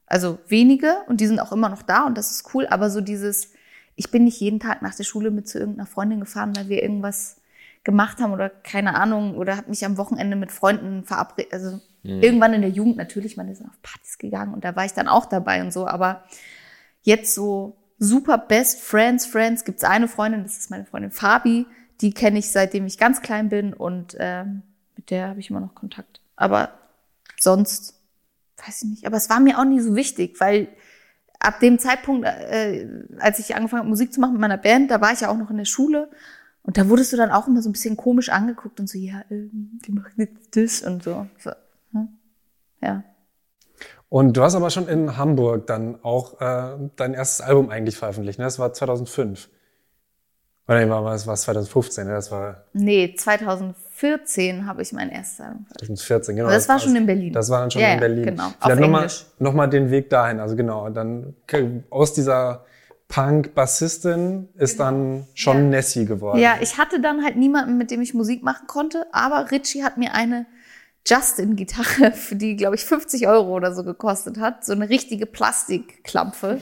[0.06, 3.00] Also wenige und die sind auch immer noch da und das ist cool, aber so
[3.00, 3.52] dieses,
[3.96, 6.82] ich bin nicht jeden Tag nach der Schule mit zu irgendeiner Freundin gefahren, weil wir
[6.82, 7.40] irgendwas
[7.82, 11.54] gemacht haben oder keine Ahnung oder habe mich am Wochenende mit Freunden verabredet.
[11.54, 12.22] Also mhm.
[12.22, 15.08] irgendwann in der Jugend natürlich, man ist auf Partys gegangen und da war ich dann
[15.08, 16.24] auch dabei und so, aber
[17.00, 21.66] jetzt so super Best Friends, Friends gibt's eine Freundin, das ist meine Freundin Fabi,
[22.00, 24.62] die kenne ich seitdem ich ganz klein bin und ähm,
[24.96, 26.20] mit der habe ich immer noch Kontakt.
[26.36, 26.70] Aber
[27.38, 27.94] sonst
[28.64, 29.06] weiß ich nicht.
[29.06, 30.68] Aber es war mir auch nie so wichtig, weil
[31.38, 35.00] ab dem Zeitpunkt, äh, als ich angefangen habe, Musik zu machen mit meiner Band, da
[35.00, 36.10] war ich ja auch noch in der Schule.
[36.62, 39.20] Und da wurdest du dann auch immer so ein bisschen komisch angeguckt und so, ja,
[39.30, 41.26] äh, die machen jetzt das und so.
[41.38, 41.52] so
[41.92, 42.08] hm?
[42.82, 43.04] Ja.
[44.08, 48.38] Und du hast aber schon in Hamburg dann auch äh, dein erstes Album eigentlich veröffentlicht,
[48.38, 48.44] ne?
[48.44, 49.48] Das war 2005.
[50.68, 52.14] Oder nee, war es war 2015, ne?
[52.14, 52.64] Das war.
[52.72, 55.66] Nee, 2014 habe ich mein erstes Album.
[55.78, 56.48] 2014, genau.
[56.48, 57.32] Aber das war schon in Berlin.
[57.32, 58.24] Das war dann schon ja, in Berlin.
[58.24, 58.52] Ja, genau.
[58.60, 60.40] Vielleicht nochmal noch mal den Weg dahin.
[60.40, 61.34] Also genau, dann
[61.90, 62.64] aus dieser
[63.08, 64.84] Punk-Bassistin ist genau.
[64.84, 65.62] dann schon ja.
[65.62, 66.38] Nessie geworden.
[66.40, 69.96] Ja, ich hatte dann halt niemanden, mit dem ich Musik machen konnte, aber Richie hat
[69.96, 70.46] mir eine
[71.06, 76.60] Justin-Gitarre, für die, glaube ich, 50 Euro oder so gekostet hat, so eine richtige Plastikklampfe,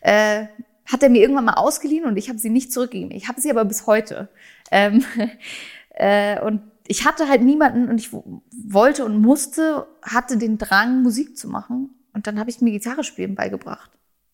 [0.00, 0.46] äh,
[0.86, 3.14] hat er mir irgendwann mal ausgeliehen und ich habe sie nicht zurückgegeben.
[3.16, 4.28] Ich habe sie aber bis heute.
[4.70, 5.04] Ähm,
[5.90, 11.36] äh, und ich hatte halt niemanden und ich wollte und musste, hatte den Drang, Musik
[11.36, 11.90] zu machen.
[12.12, 13.90] Und dann habe ich mir Gitarre spielen beigebracht.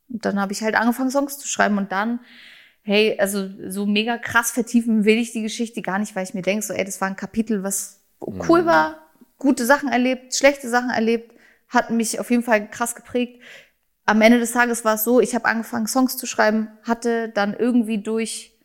[0.09, 1.79] Und dann habe ich halt angefangen, Songs zu schreiben.
[1.79, 2.21] Und dann,
[2.83, 6.43] hey, also so mega krass vertiefen will ich die Geschichte gar nicht, weil ich mir
[6.43, 8.67] denke, so, ey, das war ein Kapitel, was cool mhm.
[8.67, 8.99] war,
[9.37, 11.35] gute Sachen erlebt, schlechte Sachen erlebt,
[11.69, 13.41] hat mich auf jeden Fall krass geprägt
[14.09, 17.53] am Ende des Tages war es so, ich habe angefangen, Songs zu schreiben, hatte dann
[17.53, 18.59] irgendwie durch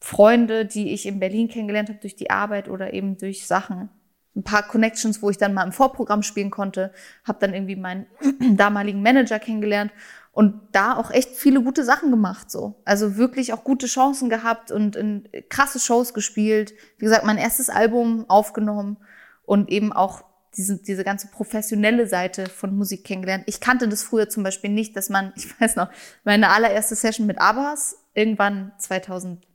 [0.00, 3.90] Freunde, die ich in Berlin kennengelernt habe, durch die Arbeit oder eben durch Sachen,
[4.34, 8.06] ein paar Connections, wo ich dann mal im Vorprogramm spielen konnte, habe dann irgendwie meinen
[8.56, 9.92] damaligen Manager kennengelernt
[10.32, 12.82] und da auch echt viele gute Sachen gemacht so.
[12.84, 16.74] Also wirklich auch gute Chancen gehabt und in krasse Shows gespielt.
[16.98, 18.96] Wie gesagt, mein erstes Album aufgenommen
[19.44, 20.24] und eben auch
[20.56, 23.44] diese, diese ganze professionelle Seite von Musik kennengelernt.
[23.46, 25.88] Ich kannte das früher zum Beispiel nicht, dass man, ich weiß noch,
[26.24, 29.46] meine allererste Session mit Abbas, irgendwann 2000.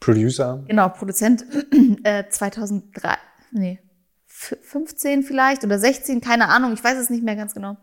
[0.00, 0.64] Producer.
[0.66, 1.44] Genau, Produzent,
[2.02, 3.16] äh, 2003,
[3.52, 3.78] nee,
[4.26, 7.76] 15 vielleicht oder 16, keine Ahnung, ich weiß es nicht mehr ganz genau.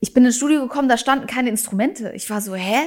[0.00, 2.12] Ich bin ins Studio gekommen, da standen keine Instrumente.
[2.14, 2.78] Ich war so, hä?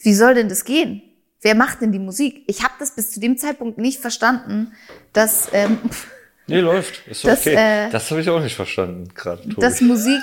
[0.00, 1.02] Wie soll denn das gehen?
[1.40, 2.44] Wer macht denn die Musik?
[2.46, 4.72] Ich habe das bis zu dem Zeitpunkt nicht verstanden,
[5.12, 5.78] dass ähm,
[6.48, 7.06] Nee, läuft.
[7.06, 7.54] Ist dass, okay.
[7.56, 9.42] Äh, das habe ich auch nicht verstanden gerade.
[9.56, 10.20] Dass Musik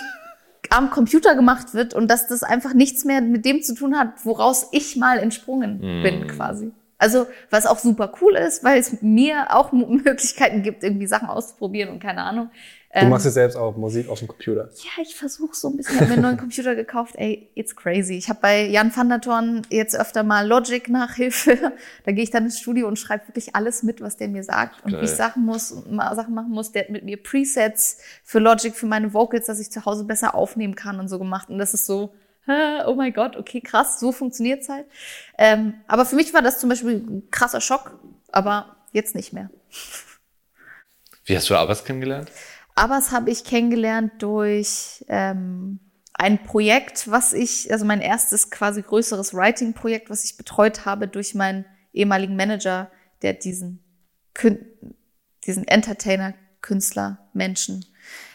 [0.69, 4.25] am Computer gemacht wird und dass das einfach nichts mehr mit dem zu tun hat,
[4.25, 6.03] woraus ich mal entsprungen mm.
[6.03, 6.71] bin quasi.
[6.97, 11.89] Also, was auch super cool ist, weil es mir auch Möglichkeiten gibt, irgendwie Sachen auszuprobieren
[11.89, 12.49] und keine Ahnung.
[12.95, 14.69] Du ähm, machst ja selbst auch Musik auf dem Computer.
[14.73, 15.95] Ja, ich versuche so ein bisschen.
[15.95, 17.15] Ich habe mir einen neuen Computer gekauft.
[17.17, 18.13] Ey, it's crazy.
[18.13, 21.73] Ich habe bei Jan van der Torn jetzt öfter mal Logic Nachhilfe.
[22.05, 24.85] Da gehe ich dann ins Studio und schreibe wirklich alles mit, was der mir sagt
[24.85, 25.01] und Geil.
[25.01, 26.71] wie ich Sachen muss, Sachen machen muss.
[26.71, 30.35] Der hat mit mir Presets für Logic für meine Vocals, dass ich zu Hause besser
[30.35, 31.49] aufnehmen kann und so gemacht.
[31.49, 32.13] Und das ist so,
[32.47, 34.85] oh mein Gott, okay, krass, so funktioniert's halt.
[35.37, 37.99] Ähm, aber für mich war das zum Beispiel ein krasser Schock,
[38.31, 39.49] aber jetzt nicht mehr.
[41.25, 42.29] Wie hast du Abbas kennengelernt?
[42.75, 45.79] Abbas habe ich kennengelernt durch ähm,
[46.13, 51.35] ein Projekt, was ich, also mein erstes quasi größeres Writing-Projekt, was ich betreut habe durch
[51.35, 53.83] meinen ehemaligen Manager, der diesen,
[55.45, 57.85] diesen Entertainer, Künstler, Menschen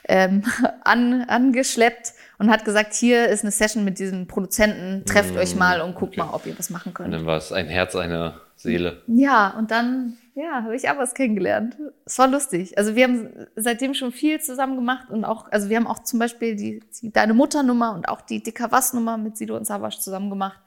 [0.09, 0.45] ähm,
[0.84, 5.55] an, angeschleppt und hat gesagt, hier ist eine Session mit diesem Produzenten, trefft mm, euch
[5.57, 6.20] mal und guckt okay.
[6.20, 7.07] mal, ob ihr was machen könnt.
[7.07, 9.03] Und dann war es ein Herz, eine Seele.
[9.07, 11.76] Ja, und dann ja, habe ich auch was kennengelernt.
[12.05, 12.78] Es war lustig.
[12.78, 16.18] Also wir haben seitdem schon viel zusammen gemacht und auch, also wir haben auch zum
[16.18, 20.31] Beispiel die, die Deine Mutter-Nummer und auch die Dicker Was-Nummer mit Sido und Savasch zusammen
[20.31, 20.61] gemacht.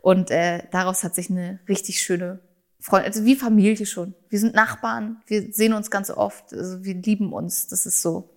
[0.00, 2.40] Und äh, daraus hat sich eine richtig schöne
[2.80, 4.14] Freund, also wie Familie schon.
[4.28, 7.68] Wir sind Nachbarn, wir sehen uns ganz oft, also wir lieben uns.
[7.68, 8.28] Das ist so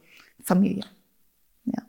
[0.41, 0.85] Familie.
[1.65, 1.83] Ja.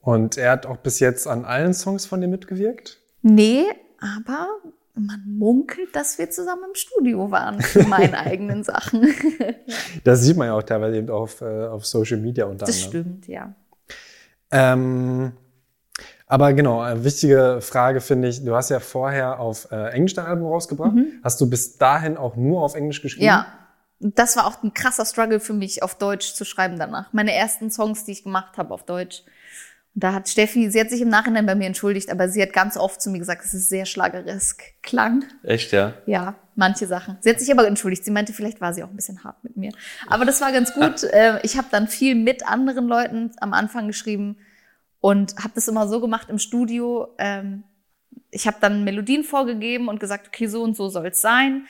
[0.00, 2.98] Und er hat auch bis jetzt an allen Songs von dir mitgewirkt?
[3.22, 3.64] Nee,
[4.00, 4.48] aber
[4.98, 9.14] man munkelt, dass wir zusammen im Studio waren für meine eigenen Sachen.
[10.04, 12.66] das sieht man ja auch teilweise eben auf, äh, auf Social Media unter anderem.
[12.66, 13.54] Das stimmt, ja.
[14.50, 15.32] Ähm,
[16.26, 20.26] aber genau, eine wichtige Frage finde ich, du hast ja vorher auf äh, Englisch dein
[20.26, 20.94] Album rausgebracht.
[20.94, 21.20] Mhm.
[21.24, 23.24] Hast du bis dahin auch nur auf Englisch geschrieben?
[23.24, 23.46] Ja,
[24.00, 27.12] das war auch ein krasser Struggle für mich, auf Deutsch zu schreiben danach.
[27.12, 29.22] Meine ersten Songs, die ich gemacht habe auf Deutsch.
[29.98, 32.52] Und da hat Steffi, sie hat sich im Nachhinein bei mir entschuldigt, aber sie hat
[32.52, 35.24] ganz oft zu mir gesagt, es sehr schlageresk klang.
[35.42, 35.94] Echt, ja?
[36.06, 37.16] Ja, manche Sachen.
[37.18, 38.04] Sie hat sich aber entschuldigt.
[38.04, 39.72] Sie meinte, vielleicht war sie auch ein bisschen hart mit mir.
[40.06, 41.02] Aber das war ganz gut.
[41.12, 44.36] Äh, ich habe dann viel mit anderen Leuten am Anfang geschrieben
[45.00, 47.08] und habe das immer so gemacht im Studio.
[47.18, 47.64] Ähm,
[48.30, 51.66] ich habe dann Melodien vorgegeben und gesagt, okay, so und so soll es sein.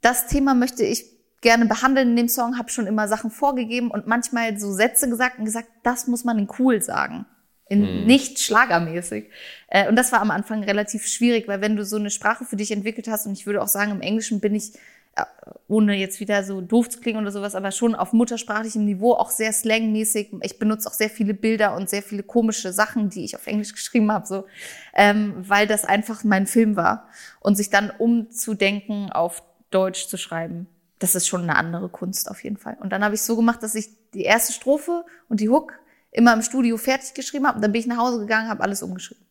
[0.00, 1.04] Das Thema möchte ich
[1.42, 5.38] gerne behandeln in dem Song, habe schon immer Sachen vorgegeben und manchmal so Sätze gesagt
[5.38, 7.24] und gesagt, das muss man in cool sagen
[7.68, 8.06] in hm.
[8.06, 9.26] nicht schlagermäßig.
[9.68, 12.56] Äh, und das war am Anfang relativ schwierig, weil wenn du so eine Sprache für
[12.56, 14.74] dich entwickelt hast, und ich würde auch sagen, im Englischen bin ich,
[15.16, 15.24] äh,
[15.68, 19.30] ohne jetzt wieder so doof zu klingen oder sowas, aber schon auf muttersprachlichem Niveau auch
[19.30, 20.30] sehr slangmäßig.
[20.42, 23.72] Ich benutze auch sehr viele Bilder und sehr viele komische Sachen, die ich auf Englisch
[23.72, 24.46] geschrieben habe, so,
[24.94, 27.08] ähm, weil das einfach mein Film war.
[27.40, 30.66] Und sich dann umzudenken, auf Deutsch zu schreiben,
[30.98, 32.76] das ist schon eine andere Kunst auf jeden Fall.
[32.80, 35.74] Und dann habe ich so gemacht, dass ich die erste Strophe und die Hook
[36.10, 37.60] immer im Studio fertig geschrieben habe.
[37.60, 39.24] Dann bin ich nach Hause gegangen, habe alles umgeschrieben.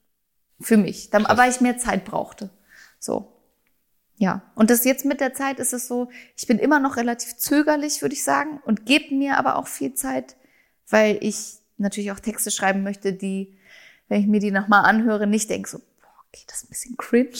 [0.59, 1.09] Für mich.
[1.09, 2.49] Dann, weil ich mehr Zeit brauchte.
[2.99, 3.33] So.
[4.17, 4.41] Ja.
[4.55, 8.01] Und das jetzt mit der Zeit ist es so, ich bin immer noch relativ zögerlich,
[8.01, 10.35] würde ich sagen, und gebe mir aber auch viel Zeit,
[10.89, 13.57] weil ich natürlich auch Texte schreiben möchte, die,
[14.07, 16.97] wenn ich mir die nochmal anhöre, nicht denke so, boah, okay, das ist ein bisschen
[16.97, 17.37] cringe.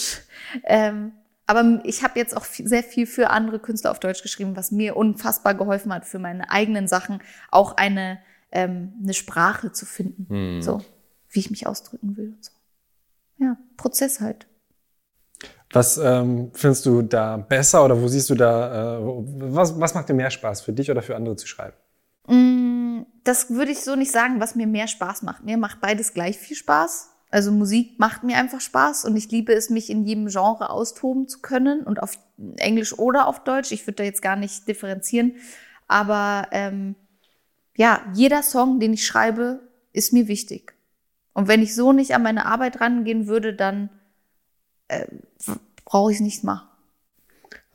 [0.64, 1.14] Ähm,
[1.48, 4.72] aber ich habe jetzt auch viel, sehr viel für andere Künstler auf Deutsch geschrieben, was
[4.72, 8.20] mir unfassbar geholfen hat für meine eigenen Sachen, auch eine
[8.52, 10.62] ähm, eine Sprache zu finden, hm.
[10.62, 10.82] so
[11.30, 12.52] wie ich mich ausdrücken will und so.
[13.38, 14.48] Ja, Prozess halt.
[15.72, 20.08] Was ähm, findest du da besser oder wo siehst du da, äh, was, was macht
[20.08, 21.76] dir mehr Spaß für dich oder für andere zu schreiben?
[22.28, 25.44] Mm, das würde ich so nicht sagen, was mir mehr Spaß macht.
[25.44, 27.10] Mir macht beides gleich viel Spaß.
[27.30, 31.28] Also Musik macht mir einfach Spaß und ich liebe es, mich in jedem Genre austoben
[31.28, 32.18] zu können und auf
[32.56, 33.74] Englisch oder auf Deutsch.
[33.74, 35.36] Ich würde da jetzt gar nicht differenzieren.
[35.90, 36.96] Aber ähm,
[37.78, 39.62] ja, jeder Song, den ich schreibe,
[39.94, 40.74] ist mir wichtig.
[41.34, 43.90] Und wenn ich so nicht an meine Arbeit rangehen würde, dann
[44.88, 45.06] äh,
[45.86, 46.68] brauche ich es nicht machen.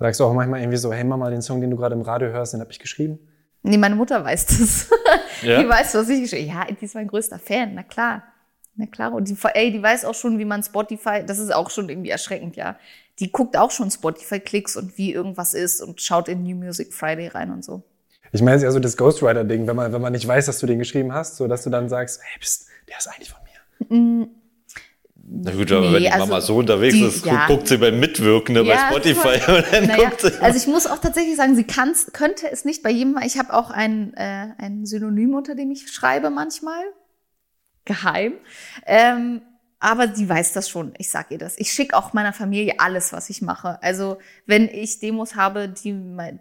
[0.00, 2.28] Sagst du auch manchmal irgendwie so, hey Mama, den Song, den du gerade im Radio
[2.28, 3.20] hörst, den habe ich geschrieben?
[3.62, 4.90] Nee, meine Mutter weiß das.
[5.42, 5.60] Ja?
[5.60, 6.70] Die weiß, was ich geschrieben habe.
[6.70, 8.22] Ja, die ist mein größter Fan, na klar.
[8.76, 9.12] Na klar.
[9.12, 12.10] Und die, ey, die weiß auch schon, wie man Spotify, das ist auch schon irgendwie
[12.10, 12.76] erschreckend, ja.
[13.18, 17.26] Die guckt auch schon Spotify-Klicks und wie irgendwas ist und schaut in New Music Friday
[17.26, 17.82] rein und so.
[18.32, 20.66] Ich meine jetzt eher so das Ghostwriter-Ding, wenn man, wenn man nicht weiß, dass du
[20.66, 23.96] den geschrieben hast, so dass du dann sagst, hey, pst, der ist eigentlich von mir.
[23.96, 24.28] Mm.
[25.24, 27.46] Na gut, aber nee, wenn die also Mama so unterwegs die, ist, ja.
[27.46, 30.42] guckt sie beim Mitwirkende ja, bei Spotify und dann naja, guckt sie.
[30.42, 33.18] Also ich muss auch tatsächlich sagen, sie kann's, könnte es nicht bei jedem.
[33.24, 36.82] Ich habe auch ein, äh, ein Synonym, unter dem ich schreibe manchmal.
[37.84, 38.34] Geheim.
[38.86, 39.42] Ähm,
[39.82, 41.58] aber sie weiß das schon, ich sag ihr das.
[41.58, 43.82] Ich schicke auch meiner Familie alles, was ich mache.
[43.82, 45.92] Also wenn ich Demos habe, die,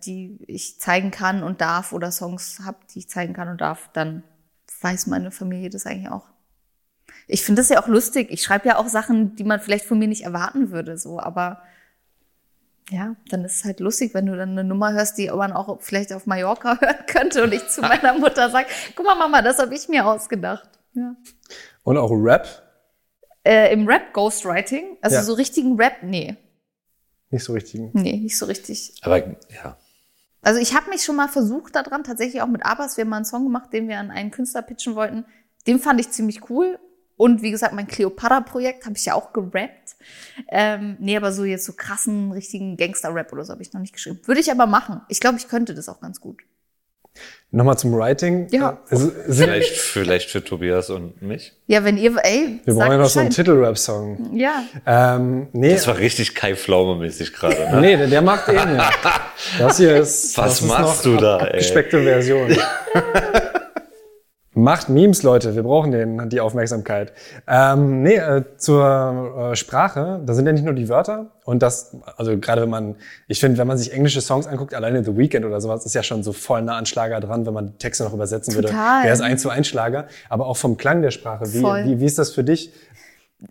[0.05, 3.89] die ich zeigen kann und darf oder Songs habe, die ich zeigen kann und darf,
[3.93, 4.21] dann
[4.81, 6.27] weiß meine Familie das eigentlich auch.
[7.25, 8.29] Ich finde das ja auch lustig.
[8.29, 11.63] Ich schreibe ja auch Sachen, die man vielleicht von mir nicht erwarten würde, so, aber
[12.91, 15.81] Ja, dann ist es halt lustig, wenn du dann eine Nummer hörst, die man auch
[15.81, 19.57] vielleicht auf Mallorca hören könnte und ich zu meiner Mutter sage, guck mal Mama, das
[19.57, 20.69] habe ich mir ausgedacht.
[20.93, 21.15] Ja.
[21.83, 22.70] Und auch Rap?
[23.43, 25.23] Äh, Im Rap Ghostwriting, also Ja.
[25.23, 26.37] so richtigen Rap, nee.
[27.29, 27.81] Nicht so richtig.
[27.93, 28.93] Nee, nicht so richtig.
[29.01, 29.77] Aber ja.
[30.41, 33.17] Also ich habe mich schon mal versucht daran, tatsächlich auch mit Abbas, wir haben mal
[33.17, 35.25] einen Song gemacht, den wir an einen Künstler pitchen wollten.
[35.67, 36.79] Den fand ich ziemlich cool.
[37.15, 39.95] Und wie gesagt, mein Cleopatra-Projekt habe ich ja auch gerappt.
[40.47, 43.93] Ähm, nee, aber so jetzt so krassen, richtigen Gangster-Rap oder so habe ich noch nicht
[43.93, 44.19] geschrieben.
[44.25, 45.01] Würde ich aber machen.
[45.07, 46.41] Ich glaube, ich könnte das auch ganz gut.
[47.53, 48.47] Nochmal zum Writing.
[48.51, 48.79] Ja.
[48.89, 48.97] Äh,
[49.29, 51.51] Vielleicht, vielleicht für Tobias und mich.
[51.67, 53.29] Ja, wenn ihr, ey, wir brauchen ja noch so einen.
[53.29, 54.37] Titelrap-Song.
[54.37, 57.81] Ja, Ähm, nee, Das war richtig Kai Pflaume-mäßig gerade, ne?
[57.81, 58.89] nee, der, der macht den ja.
[59.59, 61.47] Das hier ist, Was das ist machst noch du da, ab, ey?
[61.47, 62.55] abgespeckte Version.
[64.61, 65.55] Macht Memes, Leute.
[65.55, 67.13] Wir brauchen den, die Aufmerksamkeit.
[67.47, 71.31] Ähm, nee, äh, zur äh, Sprache, da sind ja nicht nur die Wörter.
[71.45, 72.95] Und das, also gerade wenn man,
[73.27, 76.03] ich finde, wenn man sich englische Songs anguckt, alleine The Weeknd oder sowas, ist ja
[76.03, 78.67] schon so voll nah an Schlager dran, wenn man die Texte noch übersetzen würde.
[78.67, 79.03] Total.
[79.03, 80.07] Wäre es eins zu eins Schlager.
[80.29, 81.51] Aber auch vom Klang der Sprache.
[81.51, 81.85] Wie, Voll.
[81.85, 82.71] wie, wie ist das für dich?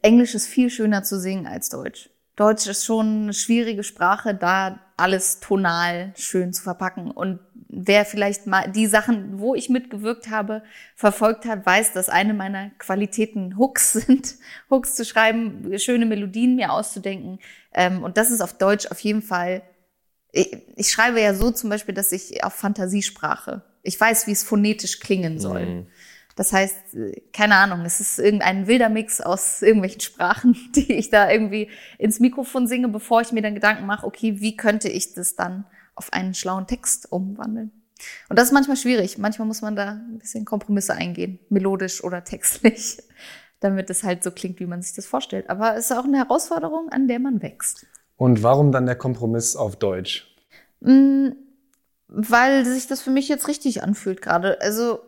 [0.02, 2.08] Englisch ist viel schöner zu singen als Deutsch.
[2.40, 7.10] Deutsch ist schon eine schwierige Sprache, da alles tonal schön zu verpacken.
[7.10, 7.38] Und
[7.68, 10.62] wer vielleicht mal die Sachen, wo ich mitgewirkt habe,
[10.96, 14.36] verfolgt hat, weiß, dass eine meiner Qualitäten Hooks sind.
[14.70, 17.40] Hooks zu schreiben, schöne Melodien mir auszudenken.
[17.74, 19.60] Ähm, Und das ist auf Deutsch auf jeden Fall.
[20.32, 23.60] Ich schreibe ja so zum Beispiel, dass ich auf Fantasiesprache.
[23.82, 25.66] Ich weiß, wie es phonetisch klingen soll.
[25.66, 25.86] Mhm.
[26.40, 26.96] Das heißt,
[27.34, 31.68] keine Ahnung, es ist irgendein wilder Mix aus irgendwelchen Sprachen, die ich da irgendwie
[31.98, 35.66] ins Mikrofon singe, bevor ich mir dann Gedanken mache, okay, wie könnte ich das dann
[35.94, 37.72] auf einen schlauen Text umwandeln?
[38.30, 39.18] Und das ist manchmal schwierig.
[39.18, 42.96] Manchmal muss man da ein bisschen Kompromisse eingehen, melodisch oder textlich,
[43.60, 45.50] damit es halt so klingt, wie man sich das vorstellt.
[45.50, 47.84] Aber es ist auch eine Herausforderung, an der man wächst.
[48.16, 50.34] Und warum dann der Kompromiss auf Deutsch?
[50.80, 51.32] Mm,
[52.08, 54.58] Weil sich das für mich jetzt richtig anfühlt gerade.
[54.62, 55.00] Also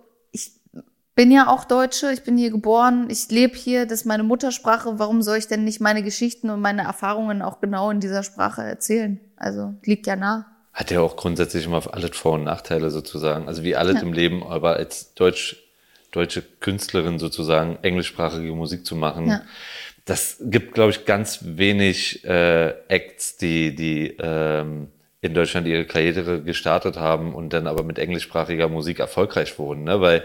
[1.15, 4.99] bin ja auch Deutsche, ich bin hier geboren, ich lebe hier, das ist meine Muttersprache.
[4.99, 8.63] Warum soll ich denn nicht meine Geschichten und meine Erfahrungen auch genau in dieser Sprache
[8.63, 9.21] erzählen?
[9.37, 10.47] Also liegt ja nah.
[10.73, 13.47] Hat ja auch grundsätzlich immer alles Vor- und Nachteile sozusagen.
[13.47, 14.03] Also wie alles Ja.
[14.03, 15.57] im Leben, aber als Deutsch,
[16.13, 19.43] deutsche Künstlerin sozusagen englischsprachige Musik zu machen, Ja.
[20.07, 24.89] das gibt, glaube ich, ganz wenig äh, Acts, die, die ähm,
[25.21, 29.85] in Deutschland ihre Karriere gestartet haben und dann aber mit englischsprachiger Musik erfolgreich wurden.
[29.85, 30.01] Ne?
[30.01, 30.25] Weil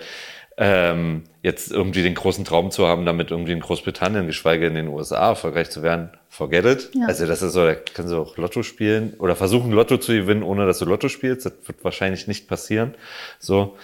[0.57, 4.87] ähm, jetzt irgendwie den großen Traum zu haben, damit irgendwie in Großbritannien, geschweige in den
[4.87, 6.89] USA erfolgreich zu werden, forget it.
[6.93, 7.05] Ja.
[7.05, 10.43] Also das ist so, da kannst du auch Lotto spielen oder versuchen Lotto zu gewinnen,
[10.43, 11.45] ohne dass du Lotto spielst.
[11.45, 12.95] Das wird wahrscheinlich nicht passieren.
[13.39, 13.77] So,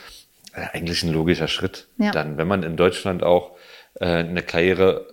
[0.53, 1.87] äh, eigentlich ein logischer Schritt.
[1.99, 2.11] Ja.
[2.11, 3.51] Dann, wenn man in Deutschland auch
[3.99, 5.07] äh, eine Karriere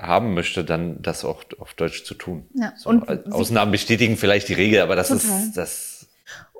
[0.00, 2.46] haben möchte, dann das auch auf Deutsch zu tun.
[2.54, 2.72] Ja.
[2.76, 5.42] So, Und äh, Ausnahmen bestätigen vielleicht die Regel, aber das Total.
[5.42, 5.91] ist das.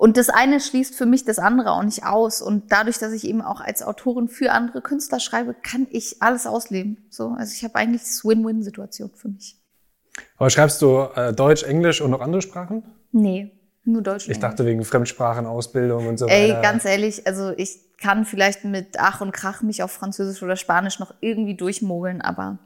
[0.03, 2.43] Und das eine schließt für mich das andere auch nicht aus.
[2.43, 6.45] Und dadurch, dass ich eben auch als Autorin für andere Künstler schreibe, kann ich alles
[6.45, 7.07] ausleben.
[7.09, 9.63] So, also ich habe eigentlich das Win-Win-Situation für mich.
[10.39, 12.83] Aber schreibst du äh, Deutsch, Englisch und noch andere Sprachen?
[13.13, 13.53] Nee,
[13.85, 14.29] nur Deutsch.
[14.29, 16.63] Ich dachte wegen Fremdsprachenausbildung und so Ey, weiter.
[16.63, 20.99] ganz ehrlich, also ich kann vielleicht mit Ach und Krach mich auf Französisch oder Spanisch
[20.99, 22.59] noch irgendwie durchmogeln, aber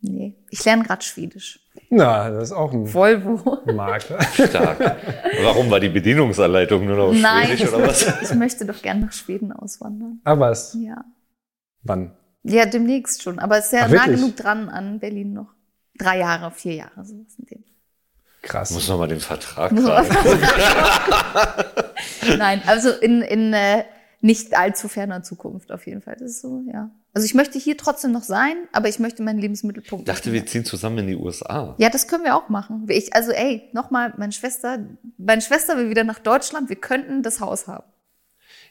[0.00, 0.34] nee.
[0.50, 1.60] Ich lerne gerade Schwedisch.
[1.90, 3.58] Na, das ist auch ein Volvo.
[3.72, 4.12] Markt.
[4.34, 4.96] Stark.
[5.42, 8.22] Warum war die Bedienungsanleitung nur noch auf Nein, Schwedisch oder was?
[8.22, 10.20] ich möchte doch gern nach Schweden auswandern.
[10.24, 10.76] Aber was?
[10.80, 11.04] Ja.
[11.82, 12.12] Wann?
[12.42, 13.38] Ja, demnächst schon.
[13.38, 14.16] Aber es ist ja Ach, nah wirklich?
[14.16, 15.54] genug dran an Berlin noch.
[15.98, 17.64] Drei Jahre, vier Jahre, sowas in dem.
[18.42, 18.70] Krass.
[18.70, 19.84] Muss noch mal den Vertrag Muss.
[22.38, 23.84] Nein, also in, in äh,
[24.20, 26.16] nicht allzu ferner Zukunft auf jeden Fall.
[26.18, 26.90] Das ist so, ja.
[27.14, 30.08] Also ich möchte hier trotzdem noch sein, aber ich möchte meinen Lebensmittelpunkt.
[30.08, 31.74] Ich dachte, wir ziehen zusammen in die USA.
[31.78, 32.86] Ja, das können wir auch machen.
[32.88, 34.78] Ich, also ey, nochmal, meine Schwester,
[35.16, 36.68] meine Schwester will wieder nach Deutschland.
[36.68, 37.84] Wir könnten das Haus haben.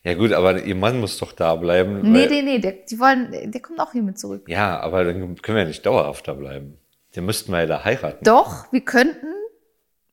[0.03, 2.11] Ja gut, aber ihr Mann muss doch da bleiben.
[2.11, 4.45] Nee, nee, nee, der, die wollen, der kommt auch hier mit zurück.
[4.47, 6.77] Ja, aber dann können wir ja nicht dauerhaft da bleiben.
[7.15, 8.23] Den müssten wir ja da heiraten.
[8.23, 9.25] Doch, wir könnten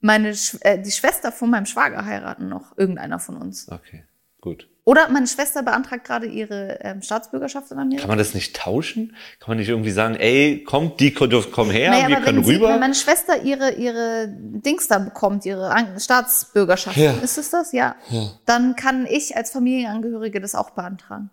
[0.01, 3.69] meine, Sch- äh, die Schwester von meinem Schwager heiraten noch, irgendeiner von uns.
[3.71, 4.05] Okay,
[4.45, 4.69] gut.
[4.87, 8.03] Oder meine Schwester beantragt gerade ihre ähm, Staatsbürgerschaft in Amerika.
[8.03, 9.17] Kann man das nicht tauschen?
[9.41, 12.45] Kann man nicht irgendwie sagen, ey, kommt, die dürft komm her, Naja, wir können wenn,
[12.45, 12.69] sie, rüber?
[12.69, 17.13] wenn meine Schwester ihre, ihre Dings da bekommt, ihre Staatsbürgerschaft, Ja.
[17.13, 17.73] ist es das?
[17.73, 17.97] Ja.
[18.45, 21.31] Dann kann ich als Familienangehörige das auch beantragen.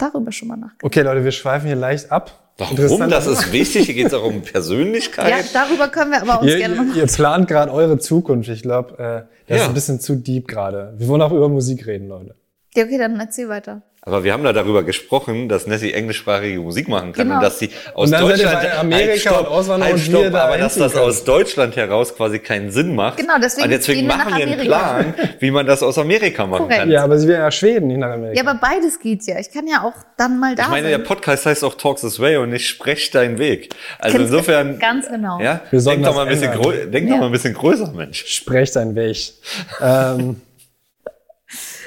[0.00, 0.82] Darüber schon mal nachgedacht.
[0.84, 2.32] Okay, Leute, wir schweifen hier leicht ab.
[2.58, 3.08] Warum?
[3.08, 3.86] Das ist wichtig.
[3.86, 5.30] Hier geht es auch um Persönlichkeit.
[5.30, 6.94] Ja, darüber können wir aber uns Ihr, gerne noch.
[6.94, 8.48] ihr plant gerade eure Zukunft.
[8.50, 9.62] Ich glaube, äh, das Ja.
[9.64, 10.94] ist ein bisschen zu deep gerade.
[10.98, 12.34] Wir wollen auch über Musik reden, Leute.
[12.74, 13.82] Ja, okay, dann erzähl weiter.
[14.02, 17.36] Aber wir haben da darüber gesprochen, dass Nessie englischsprachige Musik machen kann Genau.
[17.36, 20.30] und dass sie aus Und Deutschland, Amerika Halt, stopp, und Auswandern halt, und stopp, wir
[20.30, 21.04] da aber dass das können.
[21.04, 23.18] aus Deutschland heraus quasi keinen Sinn macht.
[23.18, 24.60] Genau, deswegen und deswegen gehen wir machen nach wir einen.
[24.60, 26.80] Plan, wie man das aus Amerika machen Korrekt.
[26.80, 26.90] kann.
[26.90, 28.42] Ja, aber sie wäre ja Schweden, nicht nach Amerika.
[28.42, 29.38] Ja, aber beides geht ja.
[29.38, 31.06] Ich kann ja auch dann mal da Ich meine, der sein.
[31.06, 33.68] Podcast heißt auch Talks This Way und nicht Sprech deinen Weg.
[33.98, 35.40] Also Ganz- insofern, Ganz genau.
[35.42, 37.20] ja, denk doch mal ein bisschen, denk doch Ja.
[37.20, 38.24] mal ein bisschen größer, Mensch.
[38.26, 39.34] Sprech dein Weg.
[39.82, 40.40] ähm,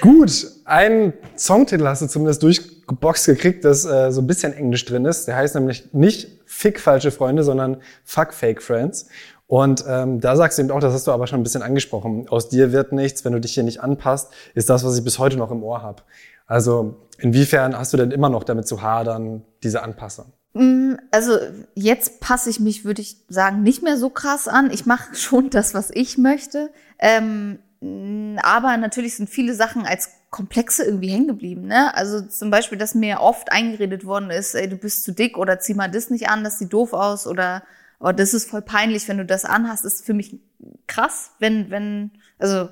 [0.02, 5.06] gut, einen Songtitel hast du zumindest durchgeboxt gekriegt, das äh, so ein bisschen Englisch drin
[5.06, 5.28] ist.
[5.28, 9.08] Der heißt nämlich nicht Fick falsche Freunde, sondern Fuck Fake Friends.
[9.48, 12.28] Und ähm, da sagst du eben auch, das hast du aber schon ein bisschen angesprochen.
[12.30, 15.20] Aus dir wird nichts, wenn du dich hier nicht anpasst, ist das, was ich bis
[15.20, 16.04] heute noch im Ohr habe.
[16.46, 20.34] Also inwiefern hast du denn immer noch damit zu hadern, diese Anpassung?
[20.54, 21.38] Mm, Also
[21.76, 24.72] jetzt passe ich mich, würde ich sagen, nicht mehr so krass an.
[24.72, 26.70] Ich mache schon das, was ich möchte.
[27.00, 27.60] Ähm,
[28.42, 31.68] aber natürlich sind viele Sachen als Komplexe irgendwie hängen geblieben.
[31.68, 31.94] Ne?
[31.96, 35.60] Also zum Beispiel, dass mir oft eingeredet worden ist, ey, du bist zu dick oder
[35.60, 37.64] zieh mal das nicht an, das sieht doof aus oder
[38.00, 40.40] oh, das ist voll peinlich, wenn du das anhast, ist für mich
[40.88, 42.70] krass, wenn, wenn, also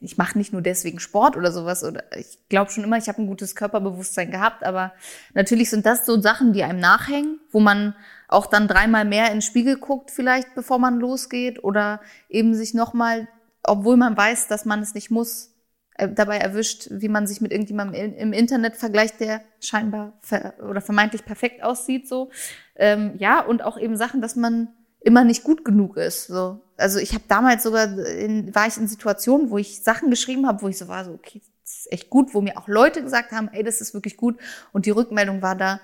[0.00, 3.22] ich mache nicht nur deswegen Sport oder sowas oder ich glaube schon immer, ich habe
[3.22, 4.92] ein gutes Körperbewusstsein gehabt, aber
[5.32, 7.94] natürlich sind das so Sachen, die einem nachhängen, wo man
[8.28, 12.74] auch dann dreimal mehr in den Spiegel guckt vielleicht, bevor man losgeht oder eben sich
[12.74, 13.28] nochmal,
[13.64, 15.54] obwohl man weiß, dass man es nicht muss,
[15.96, 20.80] äh, dabei erwischt, wie man sich mit irgendjemandem im Internet vergleicht, der scheinbar ver oder
[20.80, 22.30] vermeintlich perfekt aussieht, so.
[22.76, 24.68] Ähm, ja, und auch eben Sachen, dass man
[25.00, 26.26] immer nicht gut genug ist.
[26.26, 26.60] So.
[26.76, 30.62] Also ich habe damals sogar, in, war ich in Situationen, wo ich Sachen geschrieben habe,
[30.62, 33.32] wo ich so war, so, okay, das ist echt gut, wo mir auch Leute gesagt
[33.32, 34.38] haben, ey, das ist wirklich gut.
[34.72, 35.80] Und die Rückmeldung war da,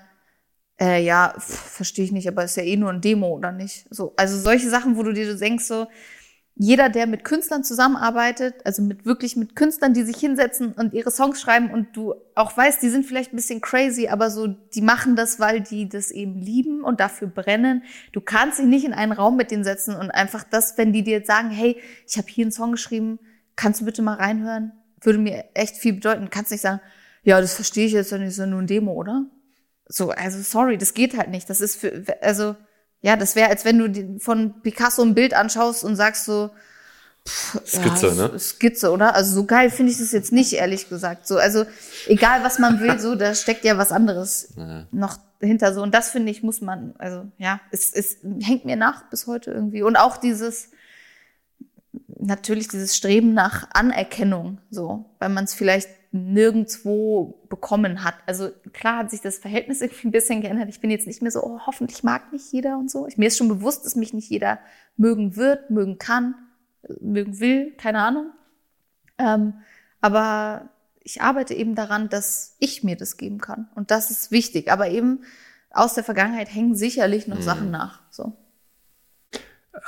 [0.79, 3.85] äh, ja, verstehe ich nicht, aber ist ja eh nur ein Demo, oder nicht?
[3.89, 5.87] So, also solche Sachen, wo du dir denkst, so,
[6.55, 11.09] jeder, der mit Künstlern zusammenarbeitet, also mit wirklich mit Künstlern, die sich hinsetzen und ihre
[11.09, 14.81] Songs schreiben und du auch weißt, die sind vielleicht ein bisschen crazy, aber so, die
[14.81, 17.83] machen das, weil die das eben lieben und dafür brennen.
[18.11, 21.03] Du kannst dich nicht in einen Raum mit denen setzen und einfach das, wenn die
[21.03, 23.19] dir jetzt sagen, hey, ich habe hier einen Song geschrieben,
[23.55, 24.73] kannst du bitte mal reinhören?
[25.01, 26.29] Würde mir echt viel bedeuten.
[26.29, 26.81] Kannst nicht sagen,
[27.23, 29.25] ja, das verstehe ich jetzt, das ist ja nur ein Demo, oder?
[29.87, 31.49] So, also sorry, das geht halt nicht.
[31.49, 32.55] Das ist für, also,
[33.01, 36.49] ja, das wäre, als wenn du die- von Picasso ein Bild anschaust und sagst so,
[37.27, 38.39] pff, Skizze, ja, ne?
[38.39, 39.15] Skizze, oder?
[39.15, 41.27] Also so geil finde ich das jetzt nicht, ehrlich gesagt.
[41.27, 41.65] So, also
[42.07, 44.49] egal was man will, so, da steckt ja was anderes
[44.91, 45.81] noch hinter so.
[45.81, 49.51] Und das finde ich, muss man, also ja, es, es hängt mir nach bis heute
[49.51, 49.81] irgendwie.
[49.81, 50.69] Und auch dieses,
[52.19, 58.15] natürlich dieses Streben nach Anerkennung, so, weil man es vielleicht nirgendwo bekommen hat.
[58.25, 60.67] Also klar hat sich das Verhältnis irgendwie ein bisschen geändert.
[60.69, 63.07] Ich bin jetzt nicht mehr so, oh, hoffentlich mag mich jeder und so.
[63.07, 64.59] Ich, mir ist schon bewusst, dass mich nicht jeder
[64.97, 66.35] mögen wird, mögen kann,
[66.99, 68.31] mögen will, keine Ahnung.
[69.17, 69.53] Ähm,
[70.01, 70.69] aber
[71.03, 73.69] ich arbeite eben daran, dass ich mir das geben kann.
[73.75, 74.71] Und das ist wichtig.
[74.71, 75.21] Aber eben
[75.69, 78.01] aus der Vergangenheit hängen sicherlich noch Sachen nach.
[78.11, 78.33] So.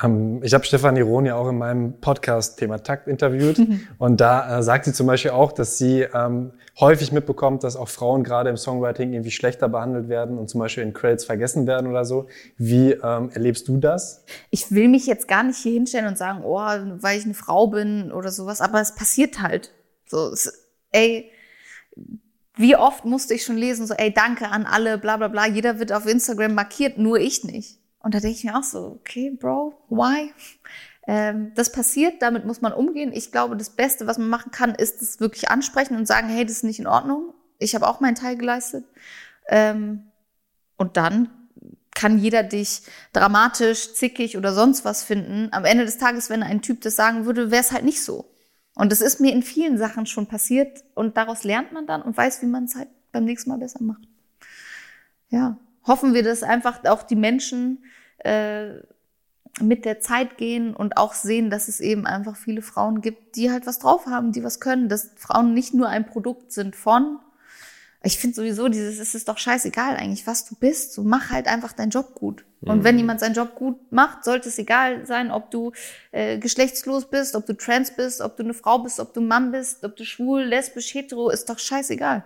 [0.02, 3.60] Ähm, ich habe Stefanie Rohn ja auch in meinem Podcast Thema Takt interviewt
[3.98, 7.90] und da äh, sagt sie zum Beispiel auch, dass sie ähm, häufig mitbekommt, dass auch
[7.90, 11.88] Frauen gerade im Songwriting irgendwie schlechter behandelt werden und zum Beispiel in Credits vergessen werden
[11.88, 12.28] oder so.
[12.58, 14.24] Wie ähm, erlebst du das?
[14.50, 17.68] ich will mich jetzt gar nicht hier hinstellen und sagen, oh, weil ich eine Frau
[17.68, 19.72] bin oder sowas, aber es passiert halt.
[20.06, 21.32] So, es, ey,
[22.56, 25.80] wie oft musste ich schon lesen, so, ey, danke an alle, bla bla bla, jeder
[25.80, 27.80] wird auf Instagram markiert, nur ich nicht.
[28.04, 30.32] Und da denke ich mir auch so, okay, Bro, why?
[31.08, 33.12] Ähm, das passiert, damit muss man umgehen.
[33.14, 36.46] Ich glaube, das Beste, was man machen kann, ist es wirklich ansprechen und sagen, hey,
[36.46, 37.34] das ist nicht in Ordnung.
[37.60, 38.86] Ich habe auch meinen Teil geleistet.
[39.48, 40.04] Ähm,
[40.78, 41.30] und dann
[41.96, 42.82] kann jeder dich
[43.14, 45.50] dramatisch, zickig oder sonst was finden.
[45.52, 48.30] Am Ende des Tages, wenn ein Typ das sagen würde, wäre es halt nicht so.
[48.76, 52.18] Und das ist mir in vielen Sachen schon passiert und daraus lernt man dann und
[52.18, 54.02] weiß, wie man es halt beim nächsten Mal besser macht.
[55.30, 57.84] Ja, hoffen wir, dass einfach auch die Menschen
[58.20, 58.72] äh,
[59.62, 63.52] mit der Zeit gehen und auch sehen, dass es eben einfach viele Frauen gibt, die
[63.52, 67.20] halt was drauf haben, die was können, dass Frauen nicht nur ein Produkt sind von,
[68.06, 70.94] ich finde sowieso dieses, es ist doch scheißegal eigentlich, was du bist.
[70.94, 72.44] So mach halt einfach deinen Job gut.
[72.60, 75.72] Und wenn jemand seinen Job gut macht, sollte es egal sein, ob du
[76.12, 79.28] äh, geschlechtslos bist, ob du trans bist, ob du eine Frau bist, ob du ein
[79.28, 82.24] Mann bist, ob du schwul, lesbisch, hetero, ist doch scheißegal.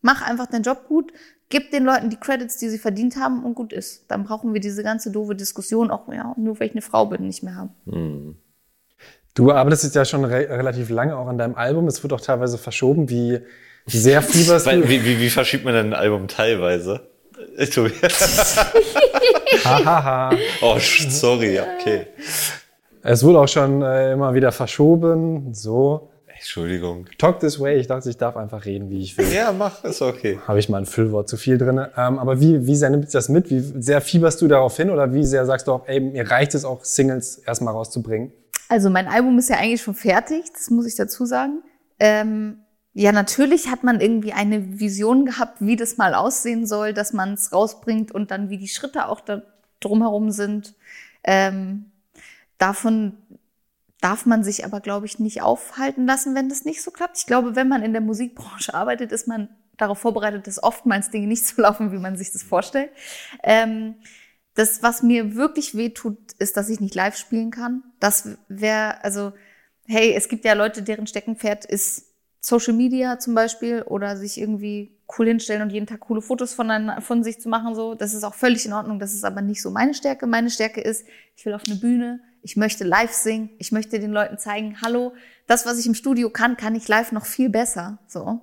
[0.00, 1.12] Mach einfach deinen Job gut,
[1.48, 4.04] gib den Leuten die Credits, die sie verdient haben und gut ist.
[4.08, 7.26] Dann brauchen wir diese ganze doofe Diskussion auch, ja, nur weil ich eine Frau bin,
[7.26, 8.36] nicht mehr haben.
[9.34, 11.86] Du arbeitest jetzt ja schon re relativ lange auch an deinem Album.
[11.88, 13.10] Es wird auch teilweise verschoben.
[13.10, 13.40] Wie
[13.86, 14.88] sehr fieberst du?
[14.88, 17.08] wie, wie, wie verschiebt man denn ein Album teilweise?
[17.72, 18.56] Tobias.
[19.64, 20.30] Hahaha.
[20.62, 22.06] oh, sorry, okay.
[23.02, 25.54] Es wurde auch schon äh, immer wieder verschoben.
[25.54, 26.10] So.
[26.46, 27.06] Entschuldigung.
[27.18, 27.76] Talk this way.
[27.76, 29.26] Ich dachte, ich darf einfach reden, wie ich will.
[29.32, 30.38] Ja, mach, ist okay.
[30.46, 31.84] Habe ich mal ein Füllwort zu viel drin.
[31.96, 33.50] Ähm, aber wie, wie sehr nimmt sich das mit?
[33.50, 34.90] Wie sehr fieberst du darauf hin?
[34.90, 38.30] Oder wie sehr sagst du auch, ey, mir reicht es auch, Singles erstmal rauszubringen?
[38.68, 41.62] Also mein Album ist ja eigentlich schon fertig, das muss ich dazu sagen.
[41.98, 42.58] Ähm,
[42.92, 47.34] ja, natürlich hat man irgendwie eine Vision gehabt, wie das mal aussehen soll, dass man
[47.34, 49.42] es rausbringt und dann wie die Schritte auch da
[49.80, 50.74] drumherum sind.
[51.24, 51.86] Ähm,
[52.58, 53.14] davon
[54.00, 57.18] darf man sich aber, glaube ich, nicht aufhalten lassen, wenn das nicht so klappt.
[57.18, 61.26] Ich glaube, wenn man in der Musikbranche arbeitet, ist man darauf vorbereitet, dass oftmals Dinge
[61.26, 62.90] nicht so laufen, wie man sich das vorstellt.
[63.42, 63.96] Ähm,
[64.54, 67.82] das, was mir wirklich wehtut, ist, dass ich nicht live spielen kann.
[68.00, 69.32] Das wäre, also,
[69.86, 72.06] hey, es gibt ja Leute, deren Steckenpferd ist
[72.40, 76.92] Social Media zum Beispiel oder sich irgendwie cool hinstellen und jeden Tag coole Fotos von,
[77.00, 77.74] von sich zu machen.
[77.74, 78.98] So, das ist auch völlig in Ordnung.
[78.98, 80.26] Das ist aber nicht so meine Stärke.
[80.26, 84.12] Meine Stärke ist, ich will auf eine Bühne, ich möchte live singen, ich möchte den
[84.12, 85.14] Leuten zeigen, hallo,
[85.48, 87.98] das, was ich im Studio kann, kann ich live noch viel besser.
[88.06, 88.40] So.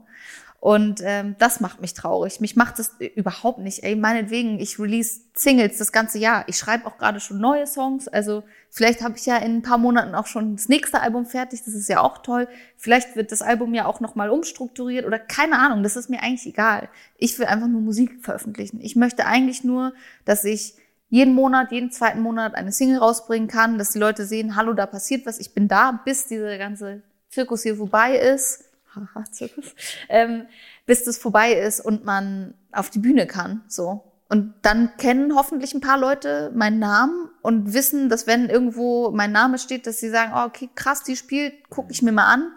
[0.60, 2.42] Und ähm, das macht mich traurig.
[2.42, 3.82] Mich macht das überhaupt nicht.
[3.84, 6.44] Ey, meinetwegen, ich release Singles das ganze Jahr.
[6.48, 8.10] Ich schreibe auch gerade schon neue Songs.
[8.10, 11.62] Also vielleicht habe ich ja in ein paar Monaten auch schon das nächste Album fertig.
[11.64, 12.50] Das ist ja auch toll.
[12.76, 15.82] Vielleicht wird das Album ja auch nochmal umstrukturiert oder keine Ahnung.
[15.82, 16.90] Das ist mir eigentlich egal.
[17.18, 18.82] Ich will einfach nur Musik veröffentlichen.
[18.82, 19.94] Ich möchte eigentlich nur,
[20.26, 20.76] dass ich
[21.14, 24.88] jeden Monat, jeden zweiten Monat eine Single rausbringen kann, dass die Leute sehen, hallo, da
[24.88, 28.64] passiert was, ich bin da, bis dieser ganze Zirkus hier vorbei ist
[28.96, 29.76] haha, Zirkus,
[30.10, 30.48] ähm,
[30.88, 34.12] bis das vorbei ist und man auf die Bühne kann, so.
[34.28, 39.32] Und dann kennen hoffentlich ein paar Leute meinen Namen und wissen, dass wenn irgendwo mein
[39.32, 42.52] Name steht, dass sie sagen, oh, okay, krass, die spielt, gucke ich mir mal an.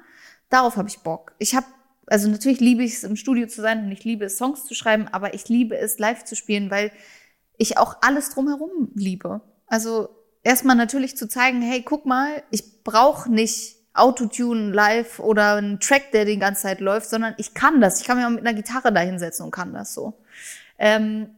[0.49, 1.35] Darauf habe ich Bock.
[1.37, 1.67] Ich habe,
[2.07, 4.75] also natürlich liebe ich es, im Studio zu sein und ich liebe es, Songs zu
[4.75, 6.91] schreiben, aber ich liebe es, live zu spielen, weil
[7.59, 9.41] ich auch alles drumherum liebe.
[9.67, 10.09] Also
[10.43, 16.13] erstmal natürlich zu zeigen, hey, guck mal, ich brauche nicht Autotune live oder ein Track,
[16.13, 18.01] der die ganze Zeit läuft, sondern ich kann das.
[18.01, 20.15] Ich kann mich auch mit einer Gitarre da hinsetzen und kann das so.
[20.79, 21.31] Ähm,